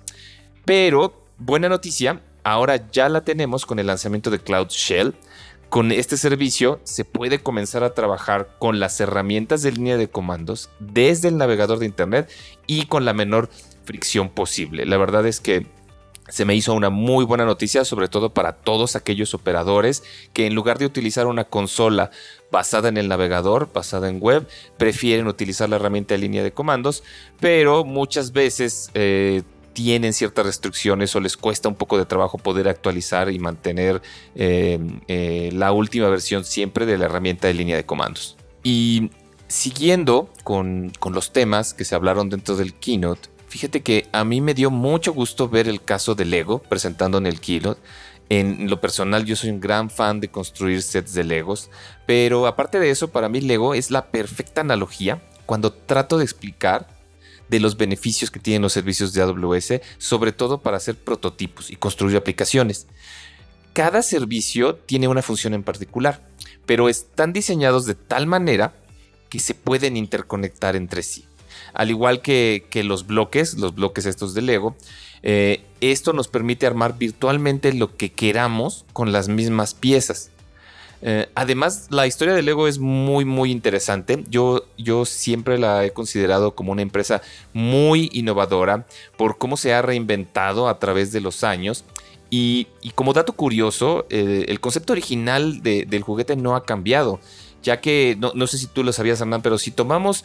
Pero, 0.64 1.24
buena 1.38 1.68
noticia, 1.68 2.20
ahora 2.42 2.90
ya 2.90 3.08
la 3.08 3.22
tenemos 3.24 3.66
con 3.66 3.78
el 3.78 3.86
lanzamiento 3.86 4.30
de 4.30 4.40
Cloud 4.40 4.68
Shell. 4.68 5.14
Con 5.68 5.90
este 5.92 6.16
servicio 6.16 6.80
se 6.84 7.04
puede 7.04 7.40
comenzar 7.40 7.82
a 7.82 7.92
trabajar 7.92 8.56
con 8.58 8.78
las 8.78 9.00
herramientas 9.00 9.62
de 9.62 9.72
línea 9.72 9.96
de 9.96 10.08
comandos 10.08 10.70
desde 10.78 11.28
el 11.28 11.36
navegador 11.36 11.78
de 11.78 11.86
Internet 11.86 12.30
y 12.66 12.86
con 12.86 13.04
la 13.04 13.12
menor 13.12 13.50
fricción 13.84 14.28
posible. 14.28 14.86
La 14.86 14.96
verdad 14.96 15.26
es 15.26 15.40
que 15.40 15.66
se 16.28 16.44
me 16.44 16.54
hizo 16.54 16.74
una 16.74 16.90
muy 16.90 17.24
buena 17.24 17.44
noticia, 17.44 17.84
sobre 17.84 18.08
todo 18.08 18.30
para 18.34 18.52
todos 18.52 18.96
aquellos 18.96 19.34
operadores 19.34 20.02
que 20.32 20.46
en 20.46 20.54
lugar 20.54 20.78
de 20.78 20.86
utilizar 20.86 21.26
una 21.26 21.44
consola 21.44 22.10
basada 22.50 22.88
en 22.88 22.96
el 22.96 23.08
navegador, 23.08 23.70
basada 23.72 24.08
en 24.08 24.20
web, 24.20 24.46
prefieren 24.76 25.28
utilizar 25.28 25.68
la 25.68 25.76
herramienta 25.76 26.14
de 26.14 26.18
línea 26.18 26.42
de 26.42 26.52
comandos, 26.52 27.04
pero 27.38 27.84
muchas 27.84 28.32
veces 28.32 28.90
eh, 28.94 29.42
tienen 29.76 30.14
ciertas 30.14 30.46
restricciones 30.46 31.14
o 31.14 31.20
les 31.20 31.36
cuesta 31.36 31.68
un 31.68 31.74
poco 31.74 31.98
de 31.98 32.06
trabajo 32.06 32.38
poder 32.38 32.66
actualizar 32.66 33.30
y 33.30 33.38
mantener 33.38 34.00
eh, 34.34 34.78
eh, 35.06 35.50
la 35.52 35.70
última 35.70 36.08
versión 36.08 36.46
siempre 36.46 36.86
de 36.86 36.96
la 36.96 37.04
herramienta 37.04 37.46
de 37.46 37.52
línea 37.52 37.76
de 37.76 37.84
comandos. 37.84 38.38
Y 38.62 39.10
siguiendo 39.48 40.30
con, 40.44 40.92
con 40.98 41.12
los 41.12 41.30
temas 41.30 41.74
que 41.74 41.84
se 41.84 41.94
hablaron 41.94 42.30
dentro 42.30 42.56
del 42.56 42.72
keynote, 42.72 43.28
Fíjate 43.48 43.82
que 43.82 44.08
a 44.10 44.24
mí 44.24 44.40
me 44.40 44.54
dio 44.54 44.70
mucho 44.72 45.12
gusto 45.12 45.48
ver 45.48 45.68
el 45.68 45.80
caso 45.80 46.16
de 46.16 46.24
Lego 46.24 46.58
presentando 46.58 47.18
en 47.18 47.26
el 47.26 47.40
Keynote. 47.40 47.80
En 48.28 48.68
lo 48.68 48.80
personal 48.80 49.24
yo 49.24 49.36
soy 49.36 49.50
un 49.50 49.60
gran 49.60 49.88
fan 49.88 50.18
de 50.18 50.28
construir 50.28 50.82
sets 50.82 51.14
de 51.14 51.22
Legos, 51.22 51.70
pero 52.06 52.48
aparte 52.48 52.80
de 52.80 52.90
eso 52.90 53.08
para 53.08 53.28
mí 53.28 53.40
Lego 53.40 53.72
es 53.72 53.92
la 53.92 54.06
perfecta 54.06 54.62
analogía 54.62 55.22
cuando 55.46 55.72
trato 55.72 56.18
de 56.18 56.24
explicar 56.24 56.88
de 57.48 57.60
los 57.60 57.76
beneficios 57.76 58.30
que 58.30 58.40
tienen 58.40 58.62
los 58.62 58.72
servicios 58.72 59.12
de 59.12 59.22
AWS, 59.22 59.80
sobre 59.98 60.32
todo 60.32 60.58
para 60.58 60.76
hacer 60.76 60.96
prototipos 60.96 61.70
y 61.70 61.76
construir 61.76 62.16
aplicaciones. 62.16 62.86
Cada 63.72 64.02
servicio 64.02 64.74
tiene 64.74 65.08
una 65.08 65.22
función 65.22 65.54
en 65.54 65.62
particular, 65.62 66.26
pero 66.64 66.88
están 66.88 67.32
diseñados 67.32 67.86
de 67.86 67.94
tal 67.94 68.26
manera 68.26 68.74
que 69.28 69.38
se 69.38 69.54
pueden 69.54 69.96
interconectar 69.96 70.76
entre 70.76 71.02
sí. 71.02 71.24
Al 71.74 71.90
igual 71.90 72.22
que, 72.22 72.64
los 72.84 73.06
bloques, 73.06 73.58
los 73.58 73.74
bloques 73.74 74.06
estos 74.06 74.34
de 74.34 74.42
Lego, 74.42 74.76
eh, 75.22 75.62
esto 75.80 76.12
nos 76.12 76.28
permite 76.28 76.66
armar 76.66 76.96
virtualmente 76.96 77.72
lo 77.72 77.96
que 77.96 78.12
queramos 78.12 78.86
con 78.92 79.12
las 79.12 79.28
mismas 79.28 79.74
piezas. 79.74 80.30
Eh, 81.02 81.28
además, 81.34 81.86
la 81.90 82.06
historia 82.06 82.34
de 82.34 82.42
Lego 82.42 82.68
es 82.68 82.78
muy, 82.78 83.24
muy 83.24 83.50
interesante. 83.50 84.24
Yo, 84.28 84.66
yo 84.78 85.04
siempre 85.04 85.58
la 85.58 85.84
he 85.84 85.92
considerado 85.92 86.54
como 86.54 86.72
una 86.72 86.82
empresa 86.82 87.22
muy 87.52 88.10
innovadora 88.12 88.86
por 89.16 89.38
cómo 89.38 89.56
se 89.56 89.74
ha 89.74 89.82
reinventado 89.82 90.68
a 90.68 90.78
través 90.78 91.12
de 91.12 91.20
los 91.20 91.44
años. 91.44 91.84
Y, 92.28 92.66
como 92.94 93.12
dato 93.12 93.34
curioso, 93.34 94.06
eh, 94.10 94.46
el 94.48 94.60
concepto 94.60 94.92
original 94.92 95.62
del 95.62 96.02
juguete 96.02 96.34
no 96.34 96.56
ha 96.56 96.64
cambiado, 96.64 97.20
ya 97.62 97.80
que, 97.80 98.16
no, 98.18 98.32
no 98.34 98.48
sé 98.48 98.58
si 98.58 98.66
tú 98.66 98.82
lo 98.82 98.92
sabías, 98.92 99.20
Hernán, 99.20 99.42
pero 99.42 99.58
si 99.58 99.70
tomamos 99.70 100.24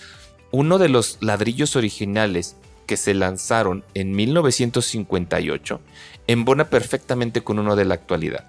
uno 0.51 0.79
de 0.79 0.89
los 0.89 1.17
ladrillos 1.21 1.75
originales 1.75 2.55
que 2.87 2.97
se 2.97 3.13
lanzaron 3.13 3.85
en 3.93 4.13
1958 4.13 5.79
embona 6.27 6.69
perfectamente 6.69 7.41
con 7.41 7.59
uno 7.59 7.75
de 7.75 7.85
la 7.85 7.95
actualidad. 7.95 8.45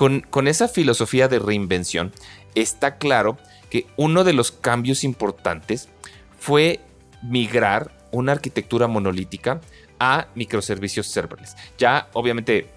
Con, 0.00 0.48
esa 0.48 0.66
filosofía 0.66 1.28
de 1.28 1.38
reinvención, 1.38 2.10
está 2.54 2.96
claro 2.96 3.36
que 3.68 3.84
uno 3.98 4.24
de 4.24 4.32
los 4.32 4.50
cambios 4.50 5.04
importantes 5.04 5.90
fue 6.38 6.80
migrar 7.20 7.98
una 8.10 8.32
arquitectura 8.32 8.88
monolítica 8.88 9.60
a 9.98 10.28
microservicios 10.34 11.06
serverless. 11.06 11.54
Ya 11.76 12.08
obviamente 12.14 12.70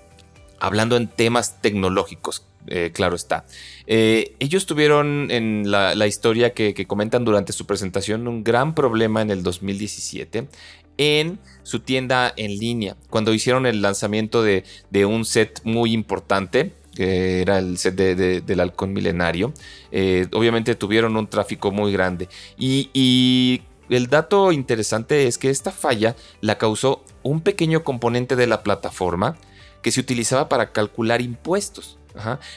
hablando 0.60 0.98
en 0.98 1.08
temas 1.08 1.62
tecnológicos, 1.62 2.46
eh, 2.68 2.92
claro 2.94 3.16
está. 3.16 3.46
Eh, 3.88 4.36
ellos 4.40 4.66
tuvieron 4.66 5.32
en 5.32 5.72
la, 5.72 6.08
historia 6.08 6.54
que, 6.54 6.74
comentan 6.86 7.24
durante 7.24 7.54
su 7.54 7.66
presentación 7.66 8.28
un 8.28 8.44
gran 8.44 8.76
problema 8.76 9.22
en 9.22 9.32
el 9.32 9.44
2017 9.44 10.50
en 10.98 11.40
su 11.64 11.80
tienda 11.80 12.34
en 12.36 12.58
línea, 12.58 12.98
cuando 13.10 13.34
hicieron 13.34 13.66
el 13.66 13.82
lanzamiento 13.82 14.44
de, 14.44 14.66
un 15.06 15.24
set 15.24 15.62
muy 15.64 15.94
importante, 15.94 16.74
que 16.96 17.42
era 17.42 17.58
el 17.58 17.78
set 17.78 17.96
del 17.96 18.60
halcón 18.60 18.94
milenario. 18.94 19.54
Eh, 19.92 20.28
obviamente 20.34 20.76
tuvieron 20.76 21.18
un 21.18 21.28
tráfico 21.28 21.72
muy 21.72 21.92
grande. 21.92 22.30
Y, 22.58 22.90
y 22.94 23.62
el 23.90 24.08
dato 24.08 24.52
interesante 24.52 25.28
es 25.28 25.38
que 25.38 25.50
esta 25.50 25.72
falla 25.72 26.16
la 26.42 26.58
causó 26.58 27.04
un 27.24 27.42
pequeño 27.42 27.84
componente 27.84 28.36
de 28.36 28.48
la 28.48 28.64
plataforma 28.64 29.38
que 29.82 29.92
se 29.92 30.00
utilizaba 30.00 30.50
para 30.50 30.72
calcular 30.72 31.22
impuestos. 31.22 32.00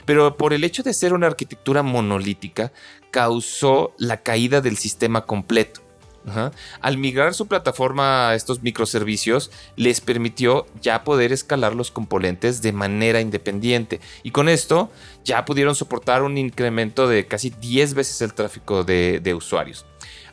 Pero 0.04 0.36
por 0.36 0.52
el 0.52 0.64
hecho 0.64 0.82
de 0.82 0.92
ser 0.92 1.14
una 1.14 1.26
arquitectura 1.26 1.82
monolítica, 1.82 2.72
causó 3.10 3.94
la 3.98 4.18
caída 4.18 4.60
del 4.60 4.76
sistema 4.76 5.24
completo. 5.24 5.80
Al 6.80 6.98
migrar 6.98 7.34
su 7.34 7.46
plataforma 7.46 8.30
a 8.30 8.34
estos 8.34 8.62
microservicios, 8.62 9.50
les 9.76 10.00
permitió 10.00 10.66
ya 10.80 11.04
poder 11.04 11.32
escalar 11.32 11.74
los 11.74 11.90
componentes 11.90 12.62
de 12.62 12.72
manera 12.72 13.20
independiente. 13.20 14.00
Y 14.22 14.32
con 14.32 14.48
esto 14.48 14.90
ya 15.24 15.44
pudieron 15.44 15.74
soportar 15.74 16.22
un 16.22 16.36
incremento 16.36 17.06
de 17.06 17.26
casi 17.26 17.50
10 17.50 17.94
veces 17.94 18.20
el 18.22 18.34
tráfico 18.34 18.82
de, 18.84 19.34
usuarios. 19.36 19.86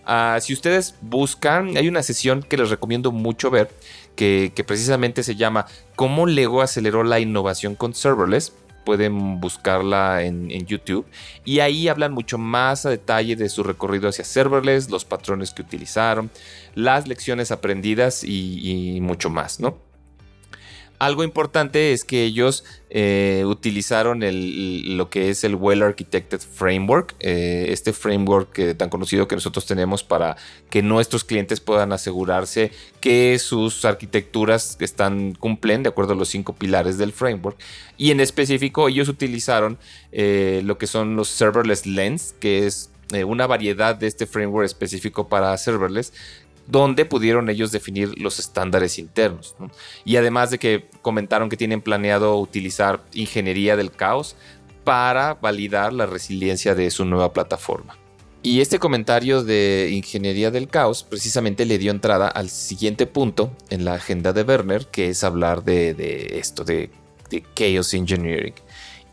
Ah, 0.05 0.39
si 0.41 0.53
ustedes 0.53 0.95
buscan, 1.01 1.77
hay 1.77 1.87
una 1.87 2.03
sesión 2.03 2.43
que 2.43 2.57
les 2.57 2.69
recomiendo 2.69 3.11
mucho 3.11 3.49
ver, 3.49 3.69
que, 4.15 4.51
precisamente 4.65 5.23
se 5.23 5.35
llama 5.35 5.65
¿Cómo 5.95 6.25
Lego 6.25 6.61
aceleró 6.61 7.03
la 7.03 7.19
innovación 7.19 7.75
con 7.75 7.93
serverless? 7.93 8.53
Pueden 8.83 9.39
buscarla 9.39 10.23
en, 10.23 10.49
YouTube. 10.65 11.05
Y 11.45 11.59
ahí 11.59 11.87
hablan 11.87 12.13
mucho 12.13 12.37
más 12.37 12.85
a 12.85 12.89
detalle 12.89 13.35
de 13.35 13.49
su 13.49 13.63
recorrido 13.63 14.09
hacia 14.09 14.23
serverless, 14.23 14.89
los 14.89 15.05
patrones 15.05 15.51
que 15.51 15.61
utilizaron, 15.61 16.29
las 16.75 17.07
lecciones 17.07 17.51
aprendidas 17.51 18.23
y, 18.23 18.95
y 18.95 19.01
mucho 19.01 19.29
más, 19.29 19.59
¿no? 19.59 19.77
Algo 21.03 21.25
importante 21.25 21.91
es 21.91 22.05
que 22.05 22.23
ellos 22.23 22.63
eh, 22.89 23.43
utilizaron 23.45 24.21
lo 24.95 25.09
que 25.09 25.29
es 25.29 25.43
el 25.43 25.55
Well 25.55 25.81
Architected 25.83 26.39
Framework, 26.39 27.15
eh, 27.19 27.65
este 27.71 27.91
framework 27.91 28.77
tan 28.77 28.87
conocido 28.87 29.27
que 29.27 29.35
nosotros 29.35 29.65
tenemos 29.65 30.01
para 30.01 30.37
que 30.69 30.81
nuestros 30.81 31.25
clientes 31.25 31.59
puedan 31.59 31.91
asegurarse 31.91 32.71
que 33.01 33.37
sus 33.37 33.83
arquitecturas 33.83 34.77
están, 34.79 35.33
cumplen 35.33 35.83
de 35.83 35.89
acuerdo 35.89 36.13
a 36.13 36.15
los 36.15 36.29
cinco 36.29 36.55
pilares 36.55 36.97
del 36.97 37.11
framework. 37.11 37.57
Y 37.97 38.11
en 38.11 38.21
específico 38.21 38.87
ellos 38.87 39.09
utilizaron 39.09 39.79
eh, 40.13 40.61
lo 40.63 40.77
que 40.77 40.87
son 40.87 41.17
los 41.17 41.27
serverless 41.27 41.85
lens, 41.85 42.33
que 42.39 42.65
es 42.65 42.91
una 43.27 43.45
variedad 43.45 43.93
de 43.93 44.07
este 44.07 44.25
framework 44.25 44.65
específico 44.65 45.27
para 45.27 45.55
serverless 45.57 46.13
donde 46.67 47.05
pudieron 47.05 47.49
ellos 47.49 47.71
definir 47.71 48.17
los 48.17 48.39
estándares 48.39 48.99
internos. 48.99 49.55
Y 50.05 50.15
además 50.15 50.51
de 50.51 50.59
que 50.59 50.89
comentaron 51.01 51.49
que 51.49 51.57
tienen 51.57 51.81
planeado 51.81 52.37
utilizar 52.39 53.03
ingeniería 53.13 53.75
del 53.75 53.91
caos 53.91 54.35
para 54.83 55.35
validar 55.35 55.93
la 55.93 56.05
resiliencia 56.05 56.75
de 56.75 56.91
su 56.91 57.05
nueva 57.05 57.33
plataforma. 57.33 57.97
Y 58.45 58.59
este 58.59 58.77
comentario 58.77 59.41
de 59.43 59.89
ingeniería 59.93 60.51
del 60.51 60.67
caos 60.67 61.03
precisamente 61.03 61.65
le 61.65 61.77
dio 61.77 61.91
entrada 61.91 62.27
al 62.27 62.49
siguiente 62.49 63.07
punto 63.07 63.55
en 63.69 63.85
la 63.85 63.93
agenda 63.93 64.33
de 64.33 64.43
Werner, 64.43 64.87
que 64.87 65.09
es 65.09 65.23
hablar 65.23 65.63
de, 65.63 66.27
esto, 66.39 66.65
de, 66.65 66.89
de 67.29 67.43
Chaos 67.55 67.93
Engineering. 67.93 68.53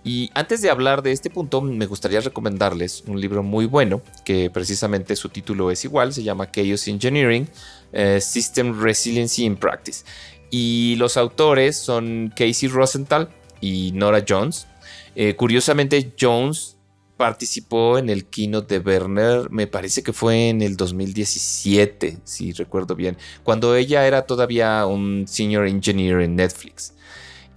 Y 0.03 0.31
antes 0.35 0.63
de 0.63 0.71
hablar 0.71 1.03
de 1.03 1.13
este 1.13 1.29
punto, 1.29 1.61
me 1.61 1.87
gustaría 1.87 2.21
recomendarles 2.21 3.05
un 3.07 3.21
libro 3.21 3.43
muy 3.43 3.67
bueno, 3.67 4.01
que 4.25 4.49
precisamente 4.51 5.15
su 5.15 5.29
título 5.29 5.71
es 5.71 5.85
igual, 5.85 6.15
se 6.15 6.23
llama 6.23 6.51
Chaos 6.51 6.89
Engineering, 6.89 7.47
eh, 7.93 8.21
System 8.21 8.81
Resiliency 8.81 9.45
in 9.45 9.57
Practice. 9.57 10.05
Y 10.51 10.97
los 10.97 11.17
autores 11.17 11.77
son 11.77 12.33
Casey 12.35 12.69
Rosenthal 12.69 13.29
y 13.61 13.93
Nora 13.93 14.25
Jones. 14.27 14.67
Eh, 15.15 15.37
curiosamente, 15.37 16.13
Jones 16.19 16.77
participó 17.19 17.99
en 17.99 18.09
el 18.09 18.25
keynote 18.25 18.81
de 18.81 18.85
Werner, 18.85 19.51
me 19.51 19.67
parece 19.67 20.03
que 20.03 20.15
fue 20.15 20.49
en 20.49 20.63
el 20.63 20.79
2017, 20.79 22.17
si 22.25 22.53
recuerdo 22.53 22.97
bien, 22.97 23.19
cuando 23.43 23.77
ella 23.77 24.07
era 24.07 24.23
todavía 24.23 24.87
un 24.87 25.27
senior 25.29 25.67
engineer 25.67 26.23
en 26.23 26.37
Netflix. 26.37 26.95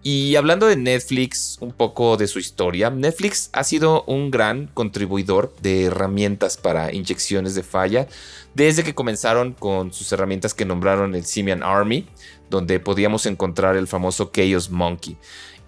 Y 0.06 0.36
hablando 0.36 0.68
de 0.68 0.76
Netflix, 0.76 1.58
un 1.62 1.72
poco 1.72 2.18
de 2.18 2.28
su 2.28 2.38
historia, 2.38 2.90
Netflix 2.90 3.50
ha 3.54 3.64
sido 3.64 4.04
un 4.04 4.32
gran 4.32 4.68
contribuidor 4.74 5.56
de 5.62 5.86
herramientas 5.86 6.58
para 6.58 6.94
inyecciones 6.94 7.56
de 7.56 7.64
falla 7.64 8.08
desde 8.54 8.84
que 8.84 8.94
comenzaron 8.94 9.54
con 9.54 9.94
sus 9.94 10.12
herramientas 10.12 10.54
que 10.54 10.66
nombraron 10.66 11.16
el 11.16 11.24
Simian 11.24 11.64
Army, 11.64 12.06
donde 12.50 12.82
podíamos 12.82 13.26
encontrar 13.26 13.78
el 13.78 13.88
famoso 13.88 14.30
Chaos 14.34 14.70
Monkey 14.70 15.16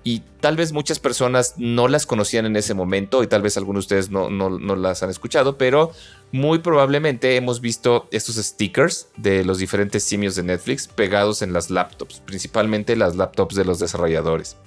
y 0.08 0.22
tal 0.40 0.56
vez 0.56 0.72
muchas 0.72 1.00
personas 1.00 1.56
no 1.58 1.88
las 1.88 2.06
conocían 2.06 2.46
en 2.46 2.56
ese 2.56 2.76
momento 2.76 3.24
y 3.24 3.28
tal 3.28 3.42
vez 3.42 3.58
algunos 3.58 3.88
de 3.88 3.98
ustedes 3.98 4.12
no, 4.12 4.30
no, 4.30 4.76
las 4.76 5.02
han 5.02 5.10
escuchado, 5.10 5.58
pero 5.58 5.92
muy 6.32 6.60
probablemente 6.60 7.36
hemos 7.36 7.60
visto 7.60 8.08
estos 8.12 8.36
stickers 8.36 9.08
de 9.18 9.44
los 9.44 9.58
diferentes 9.58 10.04
simios 10.04 10.36
de 10.36 10.44
Netflix 10.44 10.88
pegados 10.88 11.42
en 11.42 11.54
las 11.54 11.72
laptops, 11.72 12.20
principalmente 12.20 12.96
las 12.96 13.16
laptops 13.16 13.56
de 13.56 13.66
los 13.66 13.80
desarrolladores. 13.80 14.58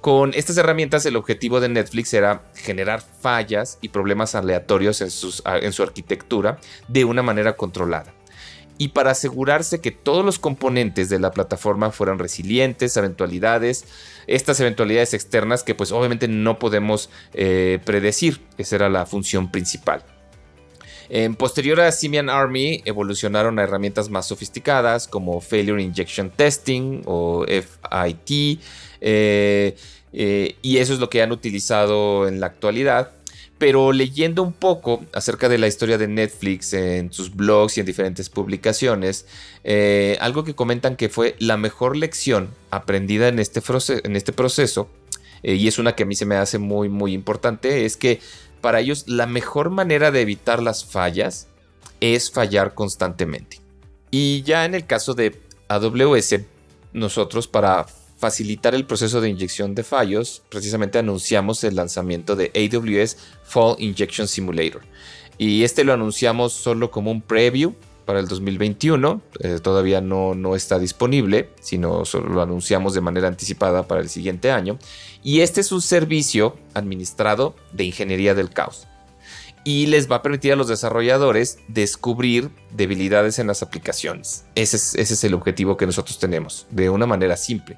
Con 0.00 0.32
estas 0.32 0.56
herramientas 0.56 1.04
el 1.04 1.16
objetivo 1.16 1.60
de 1.60 1.68
Netflix 1.68 2.14
era 2.14 2.50
generar 2.54 3.02
fallas 3.02 3.76
y 3.82 3.90
problemas 3.90 4.34
aleatorios 4.34 5.02
en, 5.02 5.10
en 5.62 5.72
su 5.74 5.82
arquitectura 5.82 6.58
de 6.88 7.04
una 7.04 7.22
manera 7.22 7.54
controlada 7.54 8.14
y 8.78 8.88
para 8.88 9.10
asegurarse 9.10 9.80
que 9.80 9.90
todos 9.90 10.24
los 10.24 10.38
componentes 10.38 11.08
de 11.08 11.18
la 11.18 11.32
plataforma 11.32 11.90
fueran 11.90 12.18
resilientes 12.18 12.96
a 12.96 13.00
eventualidades, 13.00 13.84
estas 14.28 14.60
eventualidades 14.60 15.14
externas 15.14 15.64
que 15.64 15.74
pues 15.74 15.92
obviamente 15.92 16.28
no 16.28 16.58
podemos 16.58 17.10
eh, 17.34 17.80
predecir, 17.84 18.40
esa 18.56 18.76
era 18.76 18.88
la 18.88 19.04
función 19.04 19.50
principal. 19.50 20.04
En 21.10 21.34
posterior 21.34 21.80
a 21.80 21.90
Simian 21.90 22.28
Army 22.28 22.82
evolucionaron 22.84 23.58
a 23.58 23.62
herramientas 23.62 24.10
más 24.10 24.26
sofisticadas 24.26 25.08
como 25.08 25.40
Failure 25.40 25.82
Injection 25.82 26.30
Testing 26.30 27.02
o 27.06 27.46
FIT, 27.46 28.60
eh, 29.00 29.76
eh, 30.12 30.56
y 30.62 30.78
eso 30.78 30.92
es 30.92 31.00
lo 31.00 31.10
que 31.10 31.22
han 31.22 31.32
utilizado 31.32 32.28
en 32.28 32.40
la 32.40 32.46
actualidad 32.46 33.12
pero 33.58 33.92
leyendo 33.92 34.42
un 34.42 34.52
poco 34.52 35.04
acerca 35.12 35.48
de 35.48 35.58
la 35.58 35.66
historia 35.66 35.98
de 35.98 36.06
Netflix 36.06 36.72
en 36.72 37.12
sus 37.12 37.34
blogs 37.34 37.76
y 37.76 37.80
en 37.80 37.86
diferentes 37.86 38.30
publicaciones, 38.30 39.26
eh, 39.64 40.16
algo 40.20 40.44
que 40.44 40.54
comentan 40.54 40.96
que 40.96 41.08
fue 41.08 41.34
la 41.40 41.56
mejor 41.56 41.96
lección 41.96 42.50
aprendida 42.70 43.28
en 43.28 43.40
este, 43.40 43.60
este 44.04 44.32
proceso, 44.32 44.88
eh, 45.42 45.54
y 45.54 45.68
es 45.68 45.78
una 45.78 45.94
que 45.94 46.04
a 46.04 46.06
mí 46.06 46.14
se 46.14 46.26
me 46.26 46.36
hace 46.36 46.58
muy, 46.58 46.88
muy 46.88 47.12
importante, 47.12 47.84
es 47.84 47.96
que 47.96 48.20
para 48.60 48.80
ellos 48.80 49.04
la 49.08 49.26
mejor 49.26 49.70
manera 49.70 50.10
de 50.10 50.20
evitar 50.20 50.62
las 50.62 50.84
fallas 50.84 51.48
es 52.00 52.30
fallar 52.30 52.74
constantemente. 52.74 53.60
Y 54.10 54.42
ya 54.42 54.64
en 54.64 54.74
el 54.74 54.86
caso 54.86 55.14
de 55.14 55.40
AWS, 55.68 56.40
nosotros 56.92 57.48
para 57.48 57.86
facilitar 58.18 58.74
el 58.74 58.84
proceso 58.84 59.20
de 59.20 59.30
inyección 59.30 59.74
de 59.74 59.84
fallos, 59.84 60.42
precisamente 60.48 60.98
anunciamos 60.98 61.62
el 61.64 61.76
lanzamiento 61.76 62.36
de 62.36 62.50
AWS 62.54 63.16
Fall 63.44 63.76
Injection 63.78 64.26
Simulator. 64.26 64.82
Y 65.38 65.62
este 65.62 65.84
lo 65.84 65.92
anunciamos 65.92 66.52
solo 66.52 66.90
como 66.90 67.12
un 67.12 67.22
preview 67.22 67.74
para 68.04 68.18
el 68.18 68.26
2021. 68.26 69.22
Eh, 69.38 69.60
todavía 69.62 70.00
no, 70.00 70.34
no 70.34 70.56
está 70.56 70.80
disponible, 70.80 71.50
sino 71.60 72.04
solo 72.04 72.28
lo 72.30 72.42
anunciamos 72.42 72.94
de 72.94 73.00
manera 73.00 73.28
anticipada 73.28 73.86
para 73.86 74.00
el 74.00 74.08
siguiente 74.08 74.50
año. 74.50 74.78
Y 75.22 75.40
este 75.40 75.60
es 75.60 75.70
un 75.70 75.80
servicio 75.80 76.56
administrado 76.74 77.54
de 77.72 77.84
ingeniería 77.84 78.34
del 78.34 78.50
caos. 78.50 78.87
Y 79.68 79.84
les 79.84 80.10
va 80.10 80.16
a 80.16 80.22
permitir 80.22 80.54
a 80.54 80.56
los 80.56 80.68
desarrolladores 80.68 81.58
descubrir 81.68 82.48
debilidades 82.74 83.38
en 83.38 83.46
las 83.46 83.62
aplicaciones. 83.62 84.46
Ese 84.54 84.76
es, 84.98 85.24
el 85.24 85.34
objetivo 85.34 85.76
que 85.76 85.84
nosotros 85.84 86.18
tenemos, 86.18 86.66
de 86.70 86.88
una 86.88 87.04
manera 87.04 87.36
simple. 87.36 87.76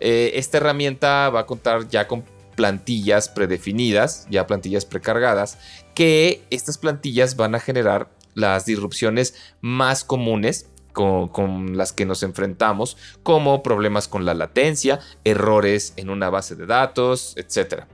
Eh, 0.00 0.32
esta 0.34 0.56
herramienta 0.56 1.30
va 1.30 1.38
a 1.38 1.46
contar 1.46 1.88
ya 1.88 2.08
con 2.08 2.24
plantillas 2.56 3.28
predefinidas, 3.28 4.26
ya 4.28 4.48
plantillas 4.48 4.84
precargadas, 4.84 5.58
que 5.94 6.42
estas 6.50 6.76
plantillas 6.76 7.36
van 7.36 7.54
a 7.54 7.60
generar 7.60 8.10
las 8.34 8.66
disrupciones 8.66 9.34
más 9.60 10.02
comunes 10.02 10.66
con, 10.92 11.76
las 11.76 11.92
que 11.92 12.04
nos 12.04 12.24
enfrentamos, 12.24 12.96
como 13.22 13.62
problemas 13.62 14.08
con 14.08 14.24
la 14.24 14.34
latencia, 14.34 14.98
errores 15.22 15.92
en 15.94 16.10
una 16.10 16.30
base 16.30 16.56
de 16.56 16.66
datos, 16.66 17.34
etc. 17.36 17.84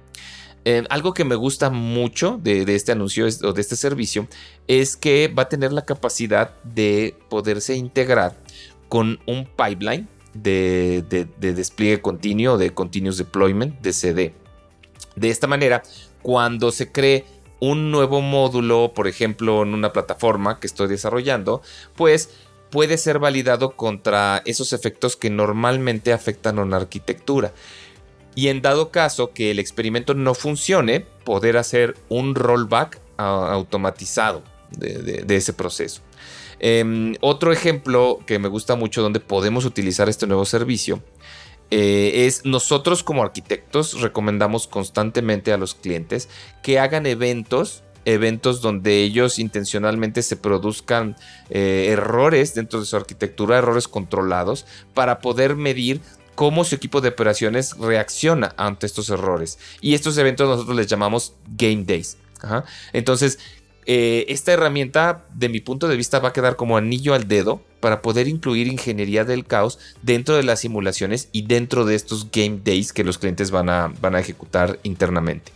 Eh, 0.65 0.85
algo 0.89 1.13
que 1.13 1.25
me 1.25 1.35
gusta 1.35 1.69
mucho 1.71 2.39
de, 2.43 2.63
este 2.75 2.93
anuncio 2.93 3.27
o 3.43 3.53
de 3.53 3.61
este 3.61 3.77
servicio 3.77 4.29
es 4.67 4.97
que 4.97 5.29
va 5.29 5.45
a 5.45 5.49
tener 5.49 5.73
la 5.73 5.85
capacidad 5.85 6.55
de 6.63 7.17
poderse 7.29 7.75
integrar 7.75 8.35
con 8.89 9.21
un 9.27 9.47
pipeline 9.47 10.09
de, 10.33 11.05
de 11.09 11.55
despliegue 11.55 12.01
continuo, 12.01 12.57
de 12.57 12.73
continuous 12.73 13.19
deployment, 13.19 13.81
de 13.81 13.93
CD. 13.93 14.35
De 15.17 15.31
esta 15.31 15.47
manera, 15.47 15.83
cuando 16.23 16.73
se 16.73 16.91
cree 16.91 17.25
un 17.61 17.91
nuevo 17.91 18.21
módulo, 18.21 18.93
por 18.95 19.07
ejemplo, 19.07 19.63
en 19.63 19.75
una 19.75 19.93
plataforma 19.93 20.61
que 20.61 20.67
estoy 20.67 20.89
desarrollando, 20.89 21.63
pues 21.95 22.31
puede 22.71 22.99
ser 22.99 23.21
validado 23.21 23.77
contra 23.77 24.43
esos 24.45 24.73
efectos 24.73 25.17
que 25.17 25.31
normalmente 25.31 26.13
afectan 26.13 26.59
a 26.59 26.63
una 26.63 26.79
arquitectura. 26.79 27.53
Y 28.35 28.49
en 28.49 28.63
dado 28.63 28.91
caso 28.91 29.33
que 29.33 29.51
el 29.51 29.59
experimento 29.59 30.15
no 30.15 30.35
funcione, 30.35 31.01
poder 31.01 31.57
hacer 31.57 31.97
un 32.09 32.35
rollback 32.35 33.01
automatizado 33.17 34.43
de, 34.71 35.25
ese 35.29 35.53
proceso. 35.53 36.03
Em, 36.59 37.15
otro 37.21 37.53
ejemplo 37.53 38.21
que 38.27 38.39
me 38.39 38.49
gusta 38.49 38.75
mucho 38.77 39.03
donde 39.03 39.21
podemos 39.21 39.65
utilizar 39.65 40.09
este 40.09 40.27
nuevo 40.27 40.45
servicio 40.45 41.03
eh, 41.71 42.27
es 42.27 42.45
nosotros 42.45 43.03
como 43.03 43.23
arquitectos 43.23 44.01
recomendamos 44.01 44.67
constantemente 44.67 45.53
a 45.53 45.57
los 45.57 45.75
clientes 45.75 46.29
que 46.63 46.79
hagan 46.79 47.07
eventos 47.07 47.83
eventos 48.05 48.61
donde 48.61 49.03
ellos 49.03 49.39
intencionalmente 49.39 50.23
se 50.23 50.37
produzcan 50.37 51.17
eh, 51.51 51.89
errores 51.91 52.55
dentro 52.55 52.81
de 52.81 52.87
su 52.87 52.97
arquitectura, 52.97 53.59
errores 53.59 53.89
controlados, 53.89 54.67
para 54.93 55.19
poder 55.21 55.57
medir 55.57 56.01
cómo 56.35 56.65
su 56.65 56.75
equipo 56.75 57.01
de 57.01 57.11
operaciones 57.11 57.77
reacciona 57.79 58.55
ante 58.57 58.87
estos 58.87 59.09
errores. 59.11 59.59
Y 59.81 59.95
estos 59.95 60.17
eventos 60.19 60.49
nosotros 60.49 60.77
les 60.77 60.87
llamamos 60.87 61.35
Game 61.57 61.85
Days. 61.85 62.17
Entonces, 62.93 63.39
eh, 63.87 64.25
esta 64.29 64.53
herramienta, 64.53 65.27
de 65.35 65.49
mi 65.49 65.61
punto 65.61 65.89
de 65.89 65.97
vista, 65.97 66.19
va 66.19 66.31
a 66.31 66.33
quedar 66.33 66.57
como 66.57 66.77
anillo 66.77 67.15
al 67.15 67.29
dedo 67.29 67.63
para 67.81 68.01
poder 68.01 68.29
incluir 68.29 68.67
ingeniería 68.67 69.25
del 69.25 69.45
caos 69.45 69.79
dentro 70.03 70.37
de 70.37 70.43
las 70.43 70.61
simulaciones 70.61 71.29
y 71.33 71.43
dentro 71.43 71.85
de 71.85 71.95
estos 71.95 72.31
game 72.31 72.61
days 72.65 72.93
que 72.93 73.05
los 73.05 73.19
clientes 73.19 73.51
van 73.51 73.69
a, 73.69 73.93
van 74.01 74.15
a 74.15 74.21
ejecutar 74.21 74.79
internamente. 74.85 75.53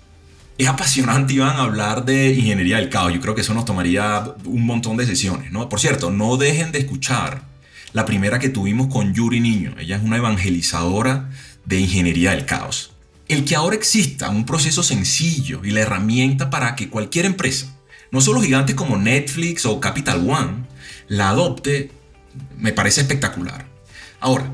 Es 0.59 0.67
apasionante, 0.67 1.35
Iván, 1.35 1.57
hablar 1.57 2.05
de 2.05 2.33
ingeniería 2.33 2.79
del 2.79 2.91
caos. 2.91 3.15
Yo 3.15 3.21
creo 3.21 3.35
que 3.35 3.43
eso 3.43 3.55
nos 3.55 3.65
tomaría 3.65 4.35
un 4.45 4.67
montón 4.67 4.97
de 4.97 5.07
sesiones, 5.07 5.53
¿no? 5.53 5.69
Por 5.69 5.79
cierto, 5.81 6.11
no 6.11 6.37
dejen 6.37 6.73
de 6.73 6.81
escuchar 6.81 7.43
la 7.93 8.05
primera 8.05 8.39
que 8.39 8.49
tuvimos 8.49 8.89
con 8.89 9.15
Yuri 9.15 9.41
Niño. 9.41 9.75
Ella 9.79 9.97
es 9.97 10.03
una 10.03 10.17
evangelizadora 10.17 11.31
de 11.65 11.81
ingeniería 11.81 12.33
del 12.33 12.47
caos. 12.47 12.93
El 13.29 13.45
que 13.45 13.57
ahora 13.57 13.77
exista 13.77 14.31
un 14.31 14.47
proceso 14.47 14.83
sencillo 14.83 15.61
y 15.65 15.71
la 15.71 15.81
herramienta 15.81 16.51
para 16.51 16.77
que 16.77 16.89
cualquier 16.89 17.27
empresa, 17.27 17.75
no 18.11 18.21
solo 18.21 18.41
gigantes 18.41 18.75
como 18.75 18.97
Netflix 18.97 19.67
o 19.67 19.81
Capital 19.81 20.29
One, 20.29 20.65
la 21.09 21.31
adopte 21.31 21.91
me 22.57 22.73
parece 22.73 23.03
espectacular. 23.03 23.67
Ahora, 24.21 24.51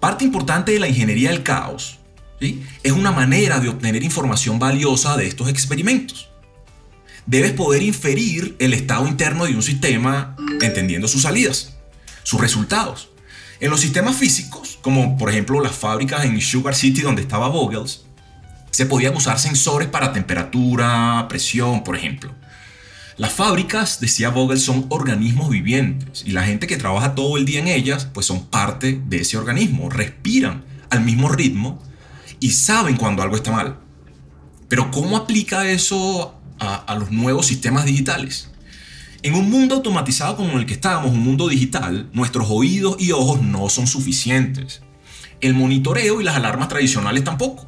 parte 0.00 0.24
importante 0.24 0.72
de 0.72 0.78
la 0.78 0.88
ingeniería 0.88 1.30
del 1.30 1.42
caos 1.42 1.98
es 2.40 2.92
una 2.92 3.12
manera 3.12 3.60
de 3.60 3.68
obtener 3.68 4.02
información 4.02 4.58
valiosa 4.58 5.16
de 5.16 5.26
estos 5.26 5.48
experimentos. 5.48 6.28
Debes 7.24 7.52
poder 7.52 7.82
inferir 7.82 8.54
el 8.58 8.72
estado 8.72 9.08
interno 9.08 9.46
de 9.46 9.56
un 9.56 9.62
sistema 9.62 10.36
entendiendo 10.60 11.08
sus 11.08 11.22
salidas, 11.22 11.75
sus 12.26 12.40
resultados. 12.40 13.10
En 13.60 13.70
los 13.70 13.80
sistemas 13.80 14.16
físicos, 14.16 14.80
como 14.82 15.16
por 15.16 15.30
ejemplo 15.30 15.60
las 15.60 15.76
fábricas 15.76 16.24
en 16.24 16.40
Sugar 16.40 16.74
City 16.74 17.02
donde 17.02 17.22
estaba 17.22 17.46
Vogels, 17.46 18.04
se 18.72 18.84
podían 18.84 19.14
usar 19.14 19.38
sensores 19.38 19.86
para 19.86 20.12
temperatura, 20.12 21.26
presión, 21.28 21.84
por 21.84 21.94
ejemplo. 21.94 22.34
Las 23.16 23.32
fábricas, 23.32 24.00
decía 24.00 24.30
Vogel, 24.30 24.58
son 24.58 24.86
organismos 24.88 25.50
vivientes 25.50 26.24
y 26.26 26.32
la 26.32 26.42
gente 26.42 26.66
que 26.66 26.76
trabaja 26.76 27.14
todo 27.14 27.36
el 27.36 27.44
día 27.44 27.60
en 27.60 27.68
ellas, 27.68 28.08
pues 28.12 28.26
son 28.26 28.46
parte 28.46 29.00
de 29.06 29.18
ese 29.18 29.38
organismo, 29.38 29.88
respiran 29.88 30.64
al 30.90 31.02
mismo 31.02 31.28
ritmo 31.28 31.80
y 32.40 32.50
saben 32.50 32.96
cuando 32.96 33.22
algo 33.22 33.36
está 33.36 33.52
mal. 33.52 33.78
Pero 34.68 34.90
¿cómo 34.90 35.16
aplica 35.16 35.70
eso 35.70 36.34
a, 36.58 36.92
los 36.98 37.12
nuevos 37.12 37.46
sistemas 37.46 37.84
digitales? 37.84 38.50
En 39.22 39.34
un 39.34 39.50
mundo 39.50 39.76
automatizado 39.76 40.36
como 40.36 40.58
el 40.58 40.66
que 40.66 40.74
estamos, 40.74 41.10
un 41.10 41.20
mundo 41.20 41.48
digital, 41.48 42.08
nuestros 42.12 42.46
oídos 42.50 42.96
y 42.98 43.12
ojos 43.12 43.42
no 43.42 43.68
son 43.68 43.86
suficientes. 43.86 44.82
El 45.40 45.54
monitoreo 45.54 46.20
y 46.20 46.24
las 46.24 46.36
alarmas 46.36 46.68
tradicionales 46.68 47.24
tampoco, 47.24 47.66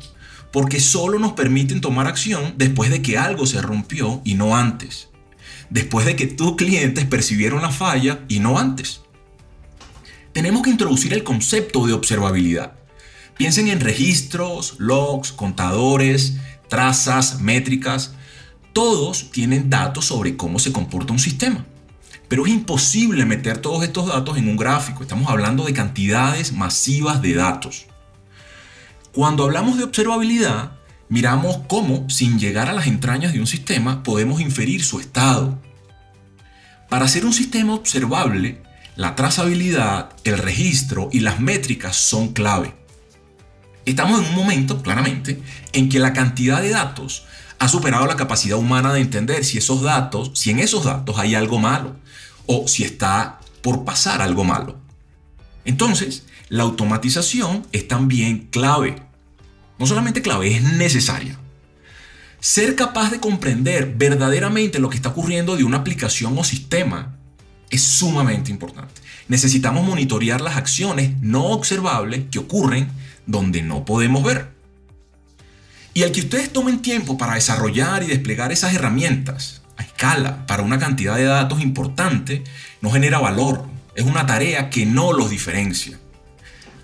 porque 0.52 0.80
solo 0.80 1.18
nos 1.18 1.32
permiten 1.32 1.80
tomar 1.80 2.06
acción 2.06 2.54
después 2.56 2.90
de 2.90 3.02
que 3.02 3.18
algo 3.18 3.46
se 3.46 3.60
rompió 3.60 4.22
y 4.24 4.34
no 4.34 4.56
antes 4.56 5.08
después 5.70 6.06
de 6.06 6.16
que 6.16 6.26
tus 6.26 6.56
clientes 6.56 7.04
percibieron 7.04 7.62
la 7.62 7.70
falla 7.70 8.20
y 8.28 8.40
no 8.40 8.58
antes. 8.58 9.00
Tenemos 10.32 10.62
que 10.62 10.70
introducir 10.70 11.12
el 11.12 11.24
concepto 11.24 11.86
de 11.86 11.92
observabilidad. 11.92 12.72
Piensen 13.36 13.68
en 13.68 13.80
registros, 13.80 14.74
logs, 14.78 15.32
contadores, 15.32 16.36
trazas, 16.68 17.40
métricas. 17.40 18.14
Todos 18.72 19.30
tienen 19.30 19.70
datos 19.70 20.06
sobre 20.06 20.36
cómo 20.36 20.58
se 20.58 20.72
comporta 20.72 21.12
un 21.12 21.18
sistema. 21.18 21.64
Pero 22.28 22.46
es 22.46 22.52
imposible 22.52 23.24
meter 23.24 23.58
todos 23.58 23.82
estos 23.82 24.06
datos 24.06 24.36
en 24.36 24.48
un 24.48 24.56
gráfico. 24.56 25.02
Estamos 25.02 25.30
hablando 25.30 25.64
de 25.64 25.72
cantidades 25.72 26.52
masivas 26.52 27.22
de 27.22 27.34
datos. 27.34 27.86
Cuando 29.12 29.44
hablamos 29.44 29.78
de 29.78 29.84
observabilidad, 29.84 30.72
miramos 31.08 31.60
cómo, 31.66 32.08
sin 32.10 32.38
llegar 32.38 32.68
a 32.68 32.74
las 32.74 32.86
entrañas 32.86 33.32
de 33.32 33.40
un 33.40 33.46
sistema, 33.46 34.02
podemos 34.02 34.40
inferir 34.40 34.84
su 34.84 35.00
estado. 35.00 35.58
Para 36.88 37.06
hacer 37.06 37.24
un 37.24 37.32
sistema 37.32 37.74
observable, 37.74 38.62
la 38.94 39.14
trazabilidad, 39.14 40.10
el 40.24 40.38
registro 40.38 41.08
y 41.12 41.20
las 41.20 41.40
métricas 41.40 41.96
son 41.96 42.32
clave. 42.32 42.74
Estamos 43.86 44.20
en 44.20 44.26
un 44.26 44.34
momento, 44.34 44.82
claramente, 44.82 45.40
en 45.72 45.88
que 45.88 45.98
la 45.98 46.12
cantidad 46.12 46.60
de 46.60 46.70
datos 46.70 47.24
ha 47.58 47.68
superado 47.68 48.06
la 48.06 48.16
capacidad 48.16 48.58
humana 48.58 48.92
de 48.92 49.00
entender 49.00 49.44
si 49.44 49.58
esos 49.58 49.82
datos, 49.82 50.30
si 50.34 50.50
en 50.50 50.60
esos 50.60 50.84
datos 50.84 51.18
hay 51.18 51.34
algo 51.34 51.58
malo 51.58 51.96
o 52.46 52.68
si 52.68 52.84
está 52.84 53.40
por 53.62 53.84
pasar 53.84 54.22
algo 54.22 54.44
malo. 54.44 54.76
Entonces, 55.64 56.24
la 56.48 56.62
automatización 56.62 57.66
es 57.72 57.88
también 57.88 58.48
clave 58.50 59.08
no 59.78 59.86
solamente 59.86 60.22
clave, 60.22 60.54
es 60.54 60.62
necesaria. 60.62 61.38
Ser 62.40 62.74
capaz 62.74 63.10
de 63.10 63.20
comprender 63.20 63.94
verdaderamente 63.96 64.78
lo 64.78 64.90
que 64.90 64.96
está 64.96 65.10
ocurriendo 65.10 65.56
de 65.56 65.64
una 65.64 65.78
aplicación 65.78 66.36
o 66.36 66.44
sistema 66.44 67.16
es 67.70 67.82
sumamente 67.82 68.50
importante. 68.50 69.00
Necesitamos 69.28 69.86
monitorear 69.86 70.40
las 70.40 70.56
acciones 70.56 71.12
no 71.20 71.46
observables 71.46 72.24
que 72.30 72.38
ocurren 72.38 72.88
donde 73.26 73.62
no 73.62 73.84
podemos 73.84 74.24
ver. 74.24 74.50
Y 75.98 76.04
al 76.04 76.12
que 76.12 76.20
ustedes 76.20 76.52
tomen 76.52 76.80
tiempo 76.80 77.18
para 77.18 77.34
desarrollar 77.34 78.04
y 78.04 78.06
desplegar 78.06 78.52
esas 78.52 78.72
herramientas 78.72 79.62
a 79.76 79.82
escala 79.82 80.46
para 80.46 80.62
una 80.62 80.78
cantidad 80.78 81.16
de 81.16 81.24
datos 81.24 81.60
importante, 81.60 82.44
no 82.80 82.92
genera 82.92 83.18
valor. 83.18 83.64
Es 83.96 84.04
una 84.04 84.24
tarea 84.24 84.70
que 84.70 84.86
no 84.86 85.12
los 85.12 85.28
diferencia. 85.28 85.98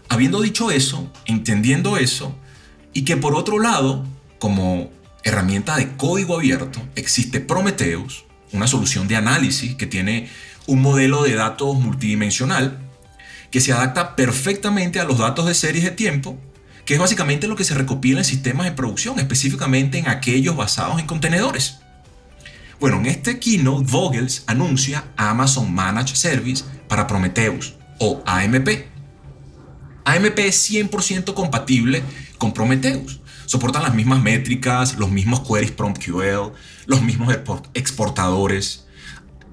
Habiendo 0.09 0.43
dicho 0.43 0.73
eso, 0.73 1.13
entendiendo 1.27 1.97
eso, 1.97 2.37
y 2.93 3.05
que 3.05 3.17
por 3.17 3.37
otro 3.37 3.61
lado, 3.61 4.05
como 4.41 4.91
herramienta 5.23 5.77
de 5.77 5.97
código 5.97 6.35
abierto, 6.35 6.83
existe 6.97 7.39
Prometheus, 7.39 8.25
una 8.51 8.67
solución 8.67 9.07
de 9.07 9.15
análisis 9.15 9.77
que 9.77 9.87
tiene 9.87 10.29
un 10.67 10.83
modelo 10.83 11.23
de 11.23 11.37
datos 11.37 11.77
multidimensional 11.77 12.81
que 13.53 13.61
se 13.61 13.73
adapta 13.73 14.17
perfectamente 14.17 14.99
a 14.99 15.05
los 15.05 15.19
datos 15.19 15.47
de 15.47 15.55
series 15.55 15.85
de 15.85 15.93
tiempo, 15.93 16.37
que 16.85 16.95
es 16.95 17.01
básicamente 17.01 17.49
lo 17.49 17.57
que 17.57 17.65
se 17.65 17.75
recopila 17.75 18.21
en 18.21 18.25
sistemas 18.25 18.67
de 18.67 18.73
producción, 18.73 19.19
específicamente 19.19 19.99
en 19.99 20.09
aquellos 20.09 20.57
basados 20.57 21.01
en 21.01 21.07
contenedores. 21.07 21.79
Bueno, 22.81 22.99
en 22.99 23.07
este 23.07 23.39
keynote, 23.39 23.91
Vogels 23.91 24.45
anuncia 24.47 25.05
Amazon 25.17 25.73
Managed 25.73 26.17
Service 26.17 26.65
para 26.89 27.07
Prometheus 27.07 27.75
o 27.99 28.23
AMP. 28.27 28.69
AMP 30.05 30.39
es 30.41 30.71
100% 30.71 31.33
compatible 31.35 32.03
con 32.37 32.53
Prometheus. 32.53 33.21
Soportan 33.47 33.83
las 33.83 33.95
mismas 33.95 34.23
métricas, 34.23 34.97
los 34.99 35.11
mismos 35.11 35.41
queries 35.41 35.71
PromptQL, 35.71 36.53
los 36.87 37.03
mismos 37.03 37.35
exportadores. 37.75 38.87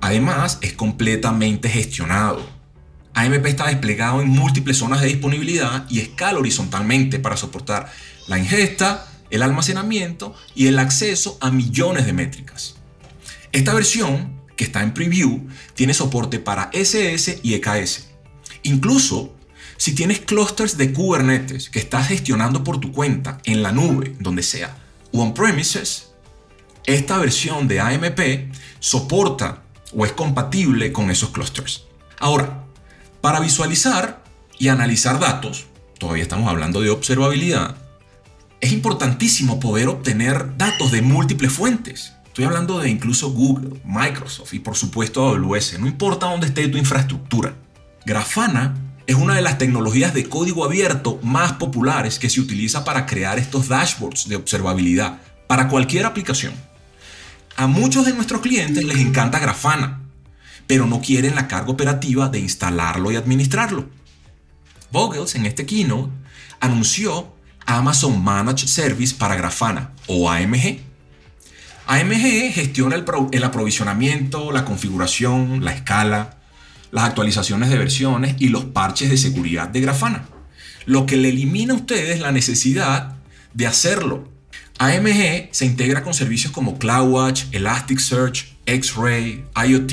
Además, 0.02 0.58
es 0.62 0.74
completamente 0.74 1.70
gestionado. 1.70 2.61
AMP 3.13 3.45
está 3.45 3.67
desplegado 3.67 4.21
en 4.21 4.30
múltiples 4.30 4.78
zonas 4.78 5.02
de 5.02 5.08
disponibilidad 5.08 5.86
y 5.89 6.00
escala 6.00 6.39
horizontalmente 6.39 7.19
para 7.19 7.38
soportar 7.38 7.91
la 8.28 8.39
ingesta, 8.39 9.08
el 9.30 9.41
almacenamiento 9.41 10.36
y 10.56 10.67
el 10.67 10.80
acceso 10.80 11.38
a 11.41 11.52
millones 11.52 12.06
de 12.06 12.13
métricas. 12.13 12.76
Esta 13.52 13.74
versión, 13.74 14.41
que 14.56 14.63
está 14.63 14.82
en 14.82 14.93
preview, 14.93 15.47
tiene 15.74 15.93
soporte 15.93 16.39
para 16.39 16.69
SS 16.74 17.39
y 17.43 17.56
EKS. 17.56 18.08
Incluso 18.63 19.36
si 19.78 19.93
tienes 19.95 20.19
clusters 20.19 20.78
de 20.78 20.93
Kubernetes 20.93 21.69
que 21.69 21.80
estás 21.80 22.08
gestionando 22.08 22.63
por 22.63 22.80
tu 22.80 22.91
cuenta 22.91 23.39
en 23.45 23.63
la 23.63 23.71
nube, 23.71 24.15
donde 24.19 24.43
sea, 24.43 24.78
o 25.12 25.21
on-premises, 25.21 26.12
esta 26.86 27.17
versión 27.17 27.67
de 27.67 27.80
AMP 27.80 28.54
soporta 28.80 29.63
o 29.93 30.06
es 30.06 30.13
compatible 30.13 30.91
con 30.91 31.12
esos 31.12 31.32
clusters. 31.32 31.86
Ahora, 32.19 32.65
para 33.21 33.39
visualizar 33.39 34.23
y 34.57 34.67
analizar 34.67 35.19
datos, 35.19 35.65
todavía 35.97 36.23
estamos 36.23 36.49
hablando 36.49 36.81
de 36.81 36.89
observabilidad, 36.89 37.75
es 38.60 38.71
importantísimo 38.71 39.60
poder 39.60 39.88
obtener 39.88 40.57
datos 40.57 40.91
de 40.91 41.01
múltiples 41.01 41.51
fuentes. 41.51 42.13
Estoy 42.27 42.45
hablando 42.45 42.79
de 42.79 42.89
incluso 42.89 43.31
Google, 43.31 43.81
Microsoft 43.84 44.53
y 44.53 44.60
por 44.60 44.75
supuesto 44.75 45.27
AWS, 45.27 45.79
no 45.79 45.88
importa 45.88 46.27
dónde 46.27 46.47
esté 46.47 46.67
tu 46.67 46.77
infraestructura. 46.77 47.55
Grafana 48.05 48.75
es 49.05 49.15
una 49.15 49.36
de 49.36 49.41
las 49.41 49.57
tecnologías 49.57 50.13
de 50.13 50.29
código 50.29 50.63
abierto 50.63 51.19
más 51.23 51.53
populares 51.53 52.19
que 52.19 52.29
se 52.29 52.39
utiliza 52.39 52.84
para 52.84 53.05
crear 53.05 53.38
estos 53.38 53.67
dashboards 53.67 54.29
de 54.29 54.36
observabilidad 54.36 55.19
para 55.47 55.67
cualquier 55.67 56.05
aplicación. 56.05 56.53
A 57.57 57.67
muchos 57.67 58.05
de 58.05 58.13
nuestros 58.13 58.41
clientes 58.41 58.84
les 58.86 58.99
encanta 58.99 59.39
Grafana, 59.39 60.01
pero 60.71 60.86
no 60.86 61.01
quieren 61.01 61.36
la 61.36 61.49
carga 61.49 61.69
operativa 61.69 62.29
de 62.29 62.39
instalarlo 62.39 63.12
y 63.12 63.17
administrarlo. 63.17 63.89
Vogels 64.89 65.36
en 65.36 65.45
este 65.45 65.65
keynote 65.65 66.13
anunció 66.62 67.36
Amazon 67.65 68.23
Managed 68.23 68.69
Service 68.69 69.13
para 69.13 69.36
Grafana 69.36 69.91
o 70.07 70.31
AMG. 70.31 70.79
AMG 71.88 72.53
gestiona 72.53 72.95
el, 72.95 73.03
el 73.34 73.43
aprovisionamiento, 73.43 74.53
la 74.53 74.63
configuración, 74.63 75.65
la 75.65 75.73
escala, 75.73 76.38
las 76.91 77.03
actualizaciones 77.03 77.69
de 77.69 77.77
versiones 77.77 78.36
y 78.39 78.47
los 78.47 78.63
parches 78.63 79.10
de 79.10 79.17
seguridad 79.17 79.67
de 79.67 79.81
Grafana, 79.81 80.23
lo 80.86 81.05
que 81.05 81.17
le 81.17 81.27
elimina 81.27 81.73
a 81.73 81.75
ustedes 81.75 82.21
la 82.21 82.31
necesidad 82.31 83.17
de 83.53 83.67
hacerlo. 83.67 84.31
AMG 84.79 85.49
se 85.51 85.65
integra 85.65 86.01
con 86.01 86.13
servicios 86.13 86.53
como 86.53 86.79
CloudWatch, 86.79 87.47
Elasticsearch, 87.51 88.55
X-Ray, 88.71 89.45
IoT, 89.67 89.91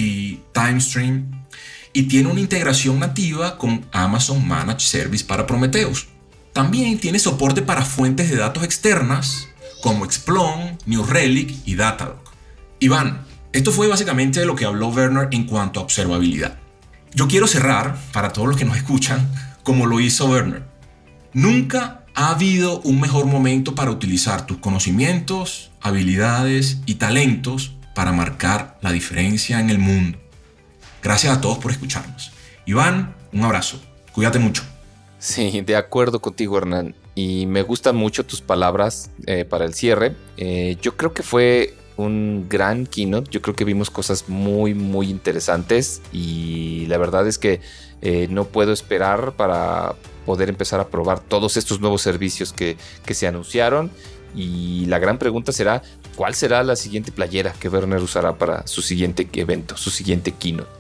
TimeStream 0.53 1.45
y 1.93 2.05
tiene 2.05 2.29
una 2.29 2.41
integración 2.41 3.01
nativa 3.01 3.59
con 3.59 3.85
Amazon 3.93 4.47
Managed 4.47 4.81
Service 4.81 5.25
para 5.25 5.47
Prometheus. 5.47 6.07
También 6.53 6.99
tiene 6.99 7.19
soporte 7.19 7.63
para 7.63 7.85
fuentes 7.85 8.31
de 8.31 8.37
datos 8.37 8.63
externas 8.63 9.49
como 9.83 10.05
Explon, 10.05 10.79
New 10.87 11.05
Relic 11.05 11.57
y 11.65 11.75
Datadog. 11.75 12.23
Iván, 12.79 13.25
esto 13.53 13.73
fue 13.73 13.89
básicamente 13.89 14.45
lo 14.45 14.55
que 14.55 14.65
habló 14.65 14.89
Werner 14.89 15.29
en 15.33 15.45
cuanto 15.45 15.81
a 15.81 15.83
observabilidad. 15.83 16.59
Yo 17.15 17.27
quiero 17.27 17.47
cerrar, 17.47 17.99
para 18.13 18.33
todos 18.33 18.49
los 18.49 18.57
que 18.57 18.65
nos 18.65 18.77
escuchan, 18.77 19.29
como 19.65 19.87
lo 19.87 19.99
hizo 19.99 20.27
Werner. 20.27 20.65
Nunca 21.33 22.05
ha 22.15 22.31
habido 22.31 22.81
un 22.81 23.01
mejor 23.01 23.27
momento 23.27 23.75
para 23.75 23.91
utilizar 23.91 24.47
tus 24.47 24.59
conocimientos, 24.59 25.71
habilidades 25.81 26.79
y 26.87 26.97
talentos 26.97 27.78
para 27.99 28.13
marcar 28.13 28.79
la 28.81 28.93
diferencia 28.93 29.59
en 29.59 29.71
el 29.71 29.81
mundo. 29.81 30.19
Gracias 31.03 31.37
a 31.37 31.41
todos 31.41 31.59
por 31.59 31.73
escucharnos. 31.73 32.31
Iván, 32.65 33.17
un 33.33 33.43
abrazo. 33.43 33.81
Cuídate 34.13 34.39
mucho. 34.39 34.63
Sí, 35.19 35.63
de 35.63 35.75
acuerdo 35.75 36.21
contigo, 36.21 36.57
Hernán. 36.57 36.95
Y 37.17 37.47
me 37.47 37.63
gustan 37.63 37.97
mucho 37.97 38.25
tus 38.25 38.41
palabras 38.41 39.11
eh, 39.27 39.45
para 39.45 39.65
el 39.65 39.75
cierre. 39.75 40.15
Eh, 40.37 40.77
yo 40.81 40.97
creo 40.97 41.13
que 41.13 41.25
fue 41.25 41.75
un 41.97 42.47
gran 42.49 42.87
keynote. 42.87 43.33
Yo 43.33 43.43
creo 43.43 43.57
que 43.57 43.65
vimos 43.65 43.91
cosas 43.91 44.29
muy, 44.29 44.75
muy 44.75 45.11
interesantes 45.11 46.01
y 46.13 46.87
la 46.87 46.99
verdad 46.99 47.27
es 47.27 47.37
que 47.37 47.61
eh, 48.01 48.29
no 48.31 48.45
puedo 48.45 48.73
esperar 48.73 49.33
para 49.33 49.97
poder 50.25 50.49
empezar 50.51 50.79
a 50.79 50.87
probar 50.87 51.19
todos 51.19 51.57
estos 51.57 51.81
nuevos 51.81 52.03
servicios 52.03 52.53
que, 52.53 52.77
que, 53.05 53.15
se 53.15 53.27
anunciaron. 53.27 53.91
Y 54.35 54.87
la 54.87 54.99
gran 54.99 55.19
pregunta 55.19 55.53
será, 55.53 55.83
¿cuál 56.17 56.35
será 56.35 56.63
la 56.63 56.77
siguiente 56.77 57.13
playera 57.13 57.53
que 57.53 57.69
Werner 57.69 58.03
usará 58.03 58.37
para 58.37 58.67
su 58.67 58.83
siguiente 58.83 59.29
evento, 59.33 59.77
su 59.77 59.91
siguiente 59.91 60.33
keynote? 60.33 60.79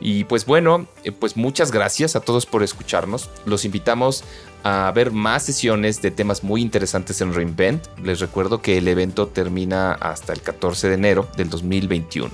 Y 0.00 0.24
pues 0.24 0.44
bueno, 0.44 0.86
eh, 1.04 1.12
pues 1.12 1.36
muchas 1.36 1.72
gracias 1.72 2.16
a 2.16 2.20
todos 2.20 2.44
por 2.46 2.62
escucharnos. 2.62 3.30
Los 3.46 3.64
invitamos 3.64 4.24
a 4.62 4.90
ver 4.94 5.10
más 5.10 5.44
sesiones 5.44 6.02
de 6.02 6.10
temas 6.10 6.44
muy 6.44 6.60
interesantes 6.60 7.20
en 7.20 7.32
Reinvent. 7.32 7.86
Les 8.02 8.20
recuerdo 8.20 8.60
que 8.60 8.78
el 8.78 8.88
evento 8.88 9.28
termina 9.28 9.92
hasta 9.92 10.32
el 10.32 10.42
14 10.42 10.88
de 10.88 10.94
enero 10.94 11.28
del 11.36 11.48
2021. 11.48 12.30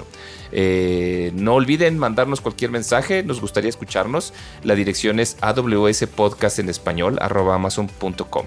Eh, 0.50 1.30
no 1.34 1.54
olviden 1.54 1.98
mandarnos 1.98 2.40
cualquier 2.40 2.70
mensaje, 2.70 3.22
nos 3.22 3.40
gustaría 3.40 3.70
escucharnos. 3.70 4.32
La 4.64 4.74
dirección 4.74 5.20
es 5.20 5.36
AWS 5.40 6.06
Podcast 6.14 6.58
en 6.58 6.68
español, 6.68 7.18
amazon.com. 7.20 8.46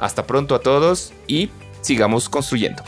Hasta 0.00 0.26
pronto 0.26 0.54
a 0.54 0.60
todos 0.60 1.12
y 1.28 1.50
sigamos 1.82 2.28
construyendo. 2.28 2.82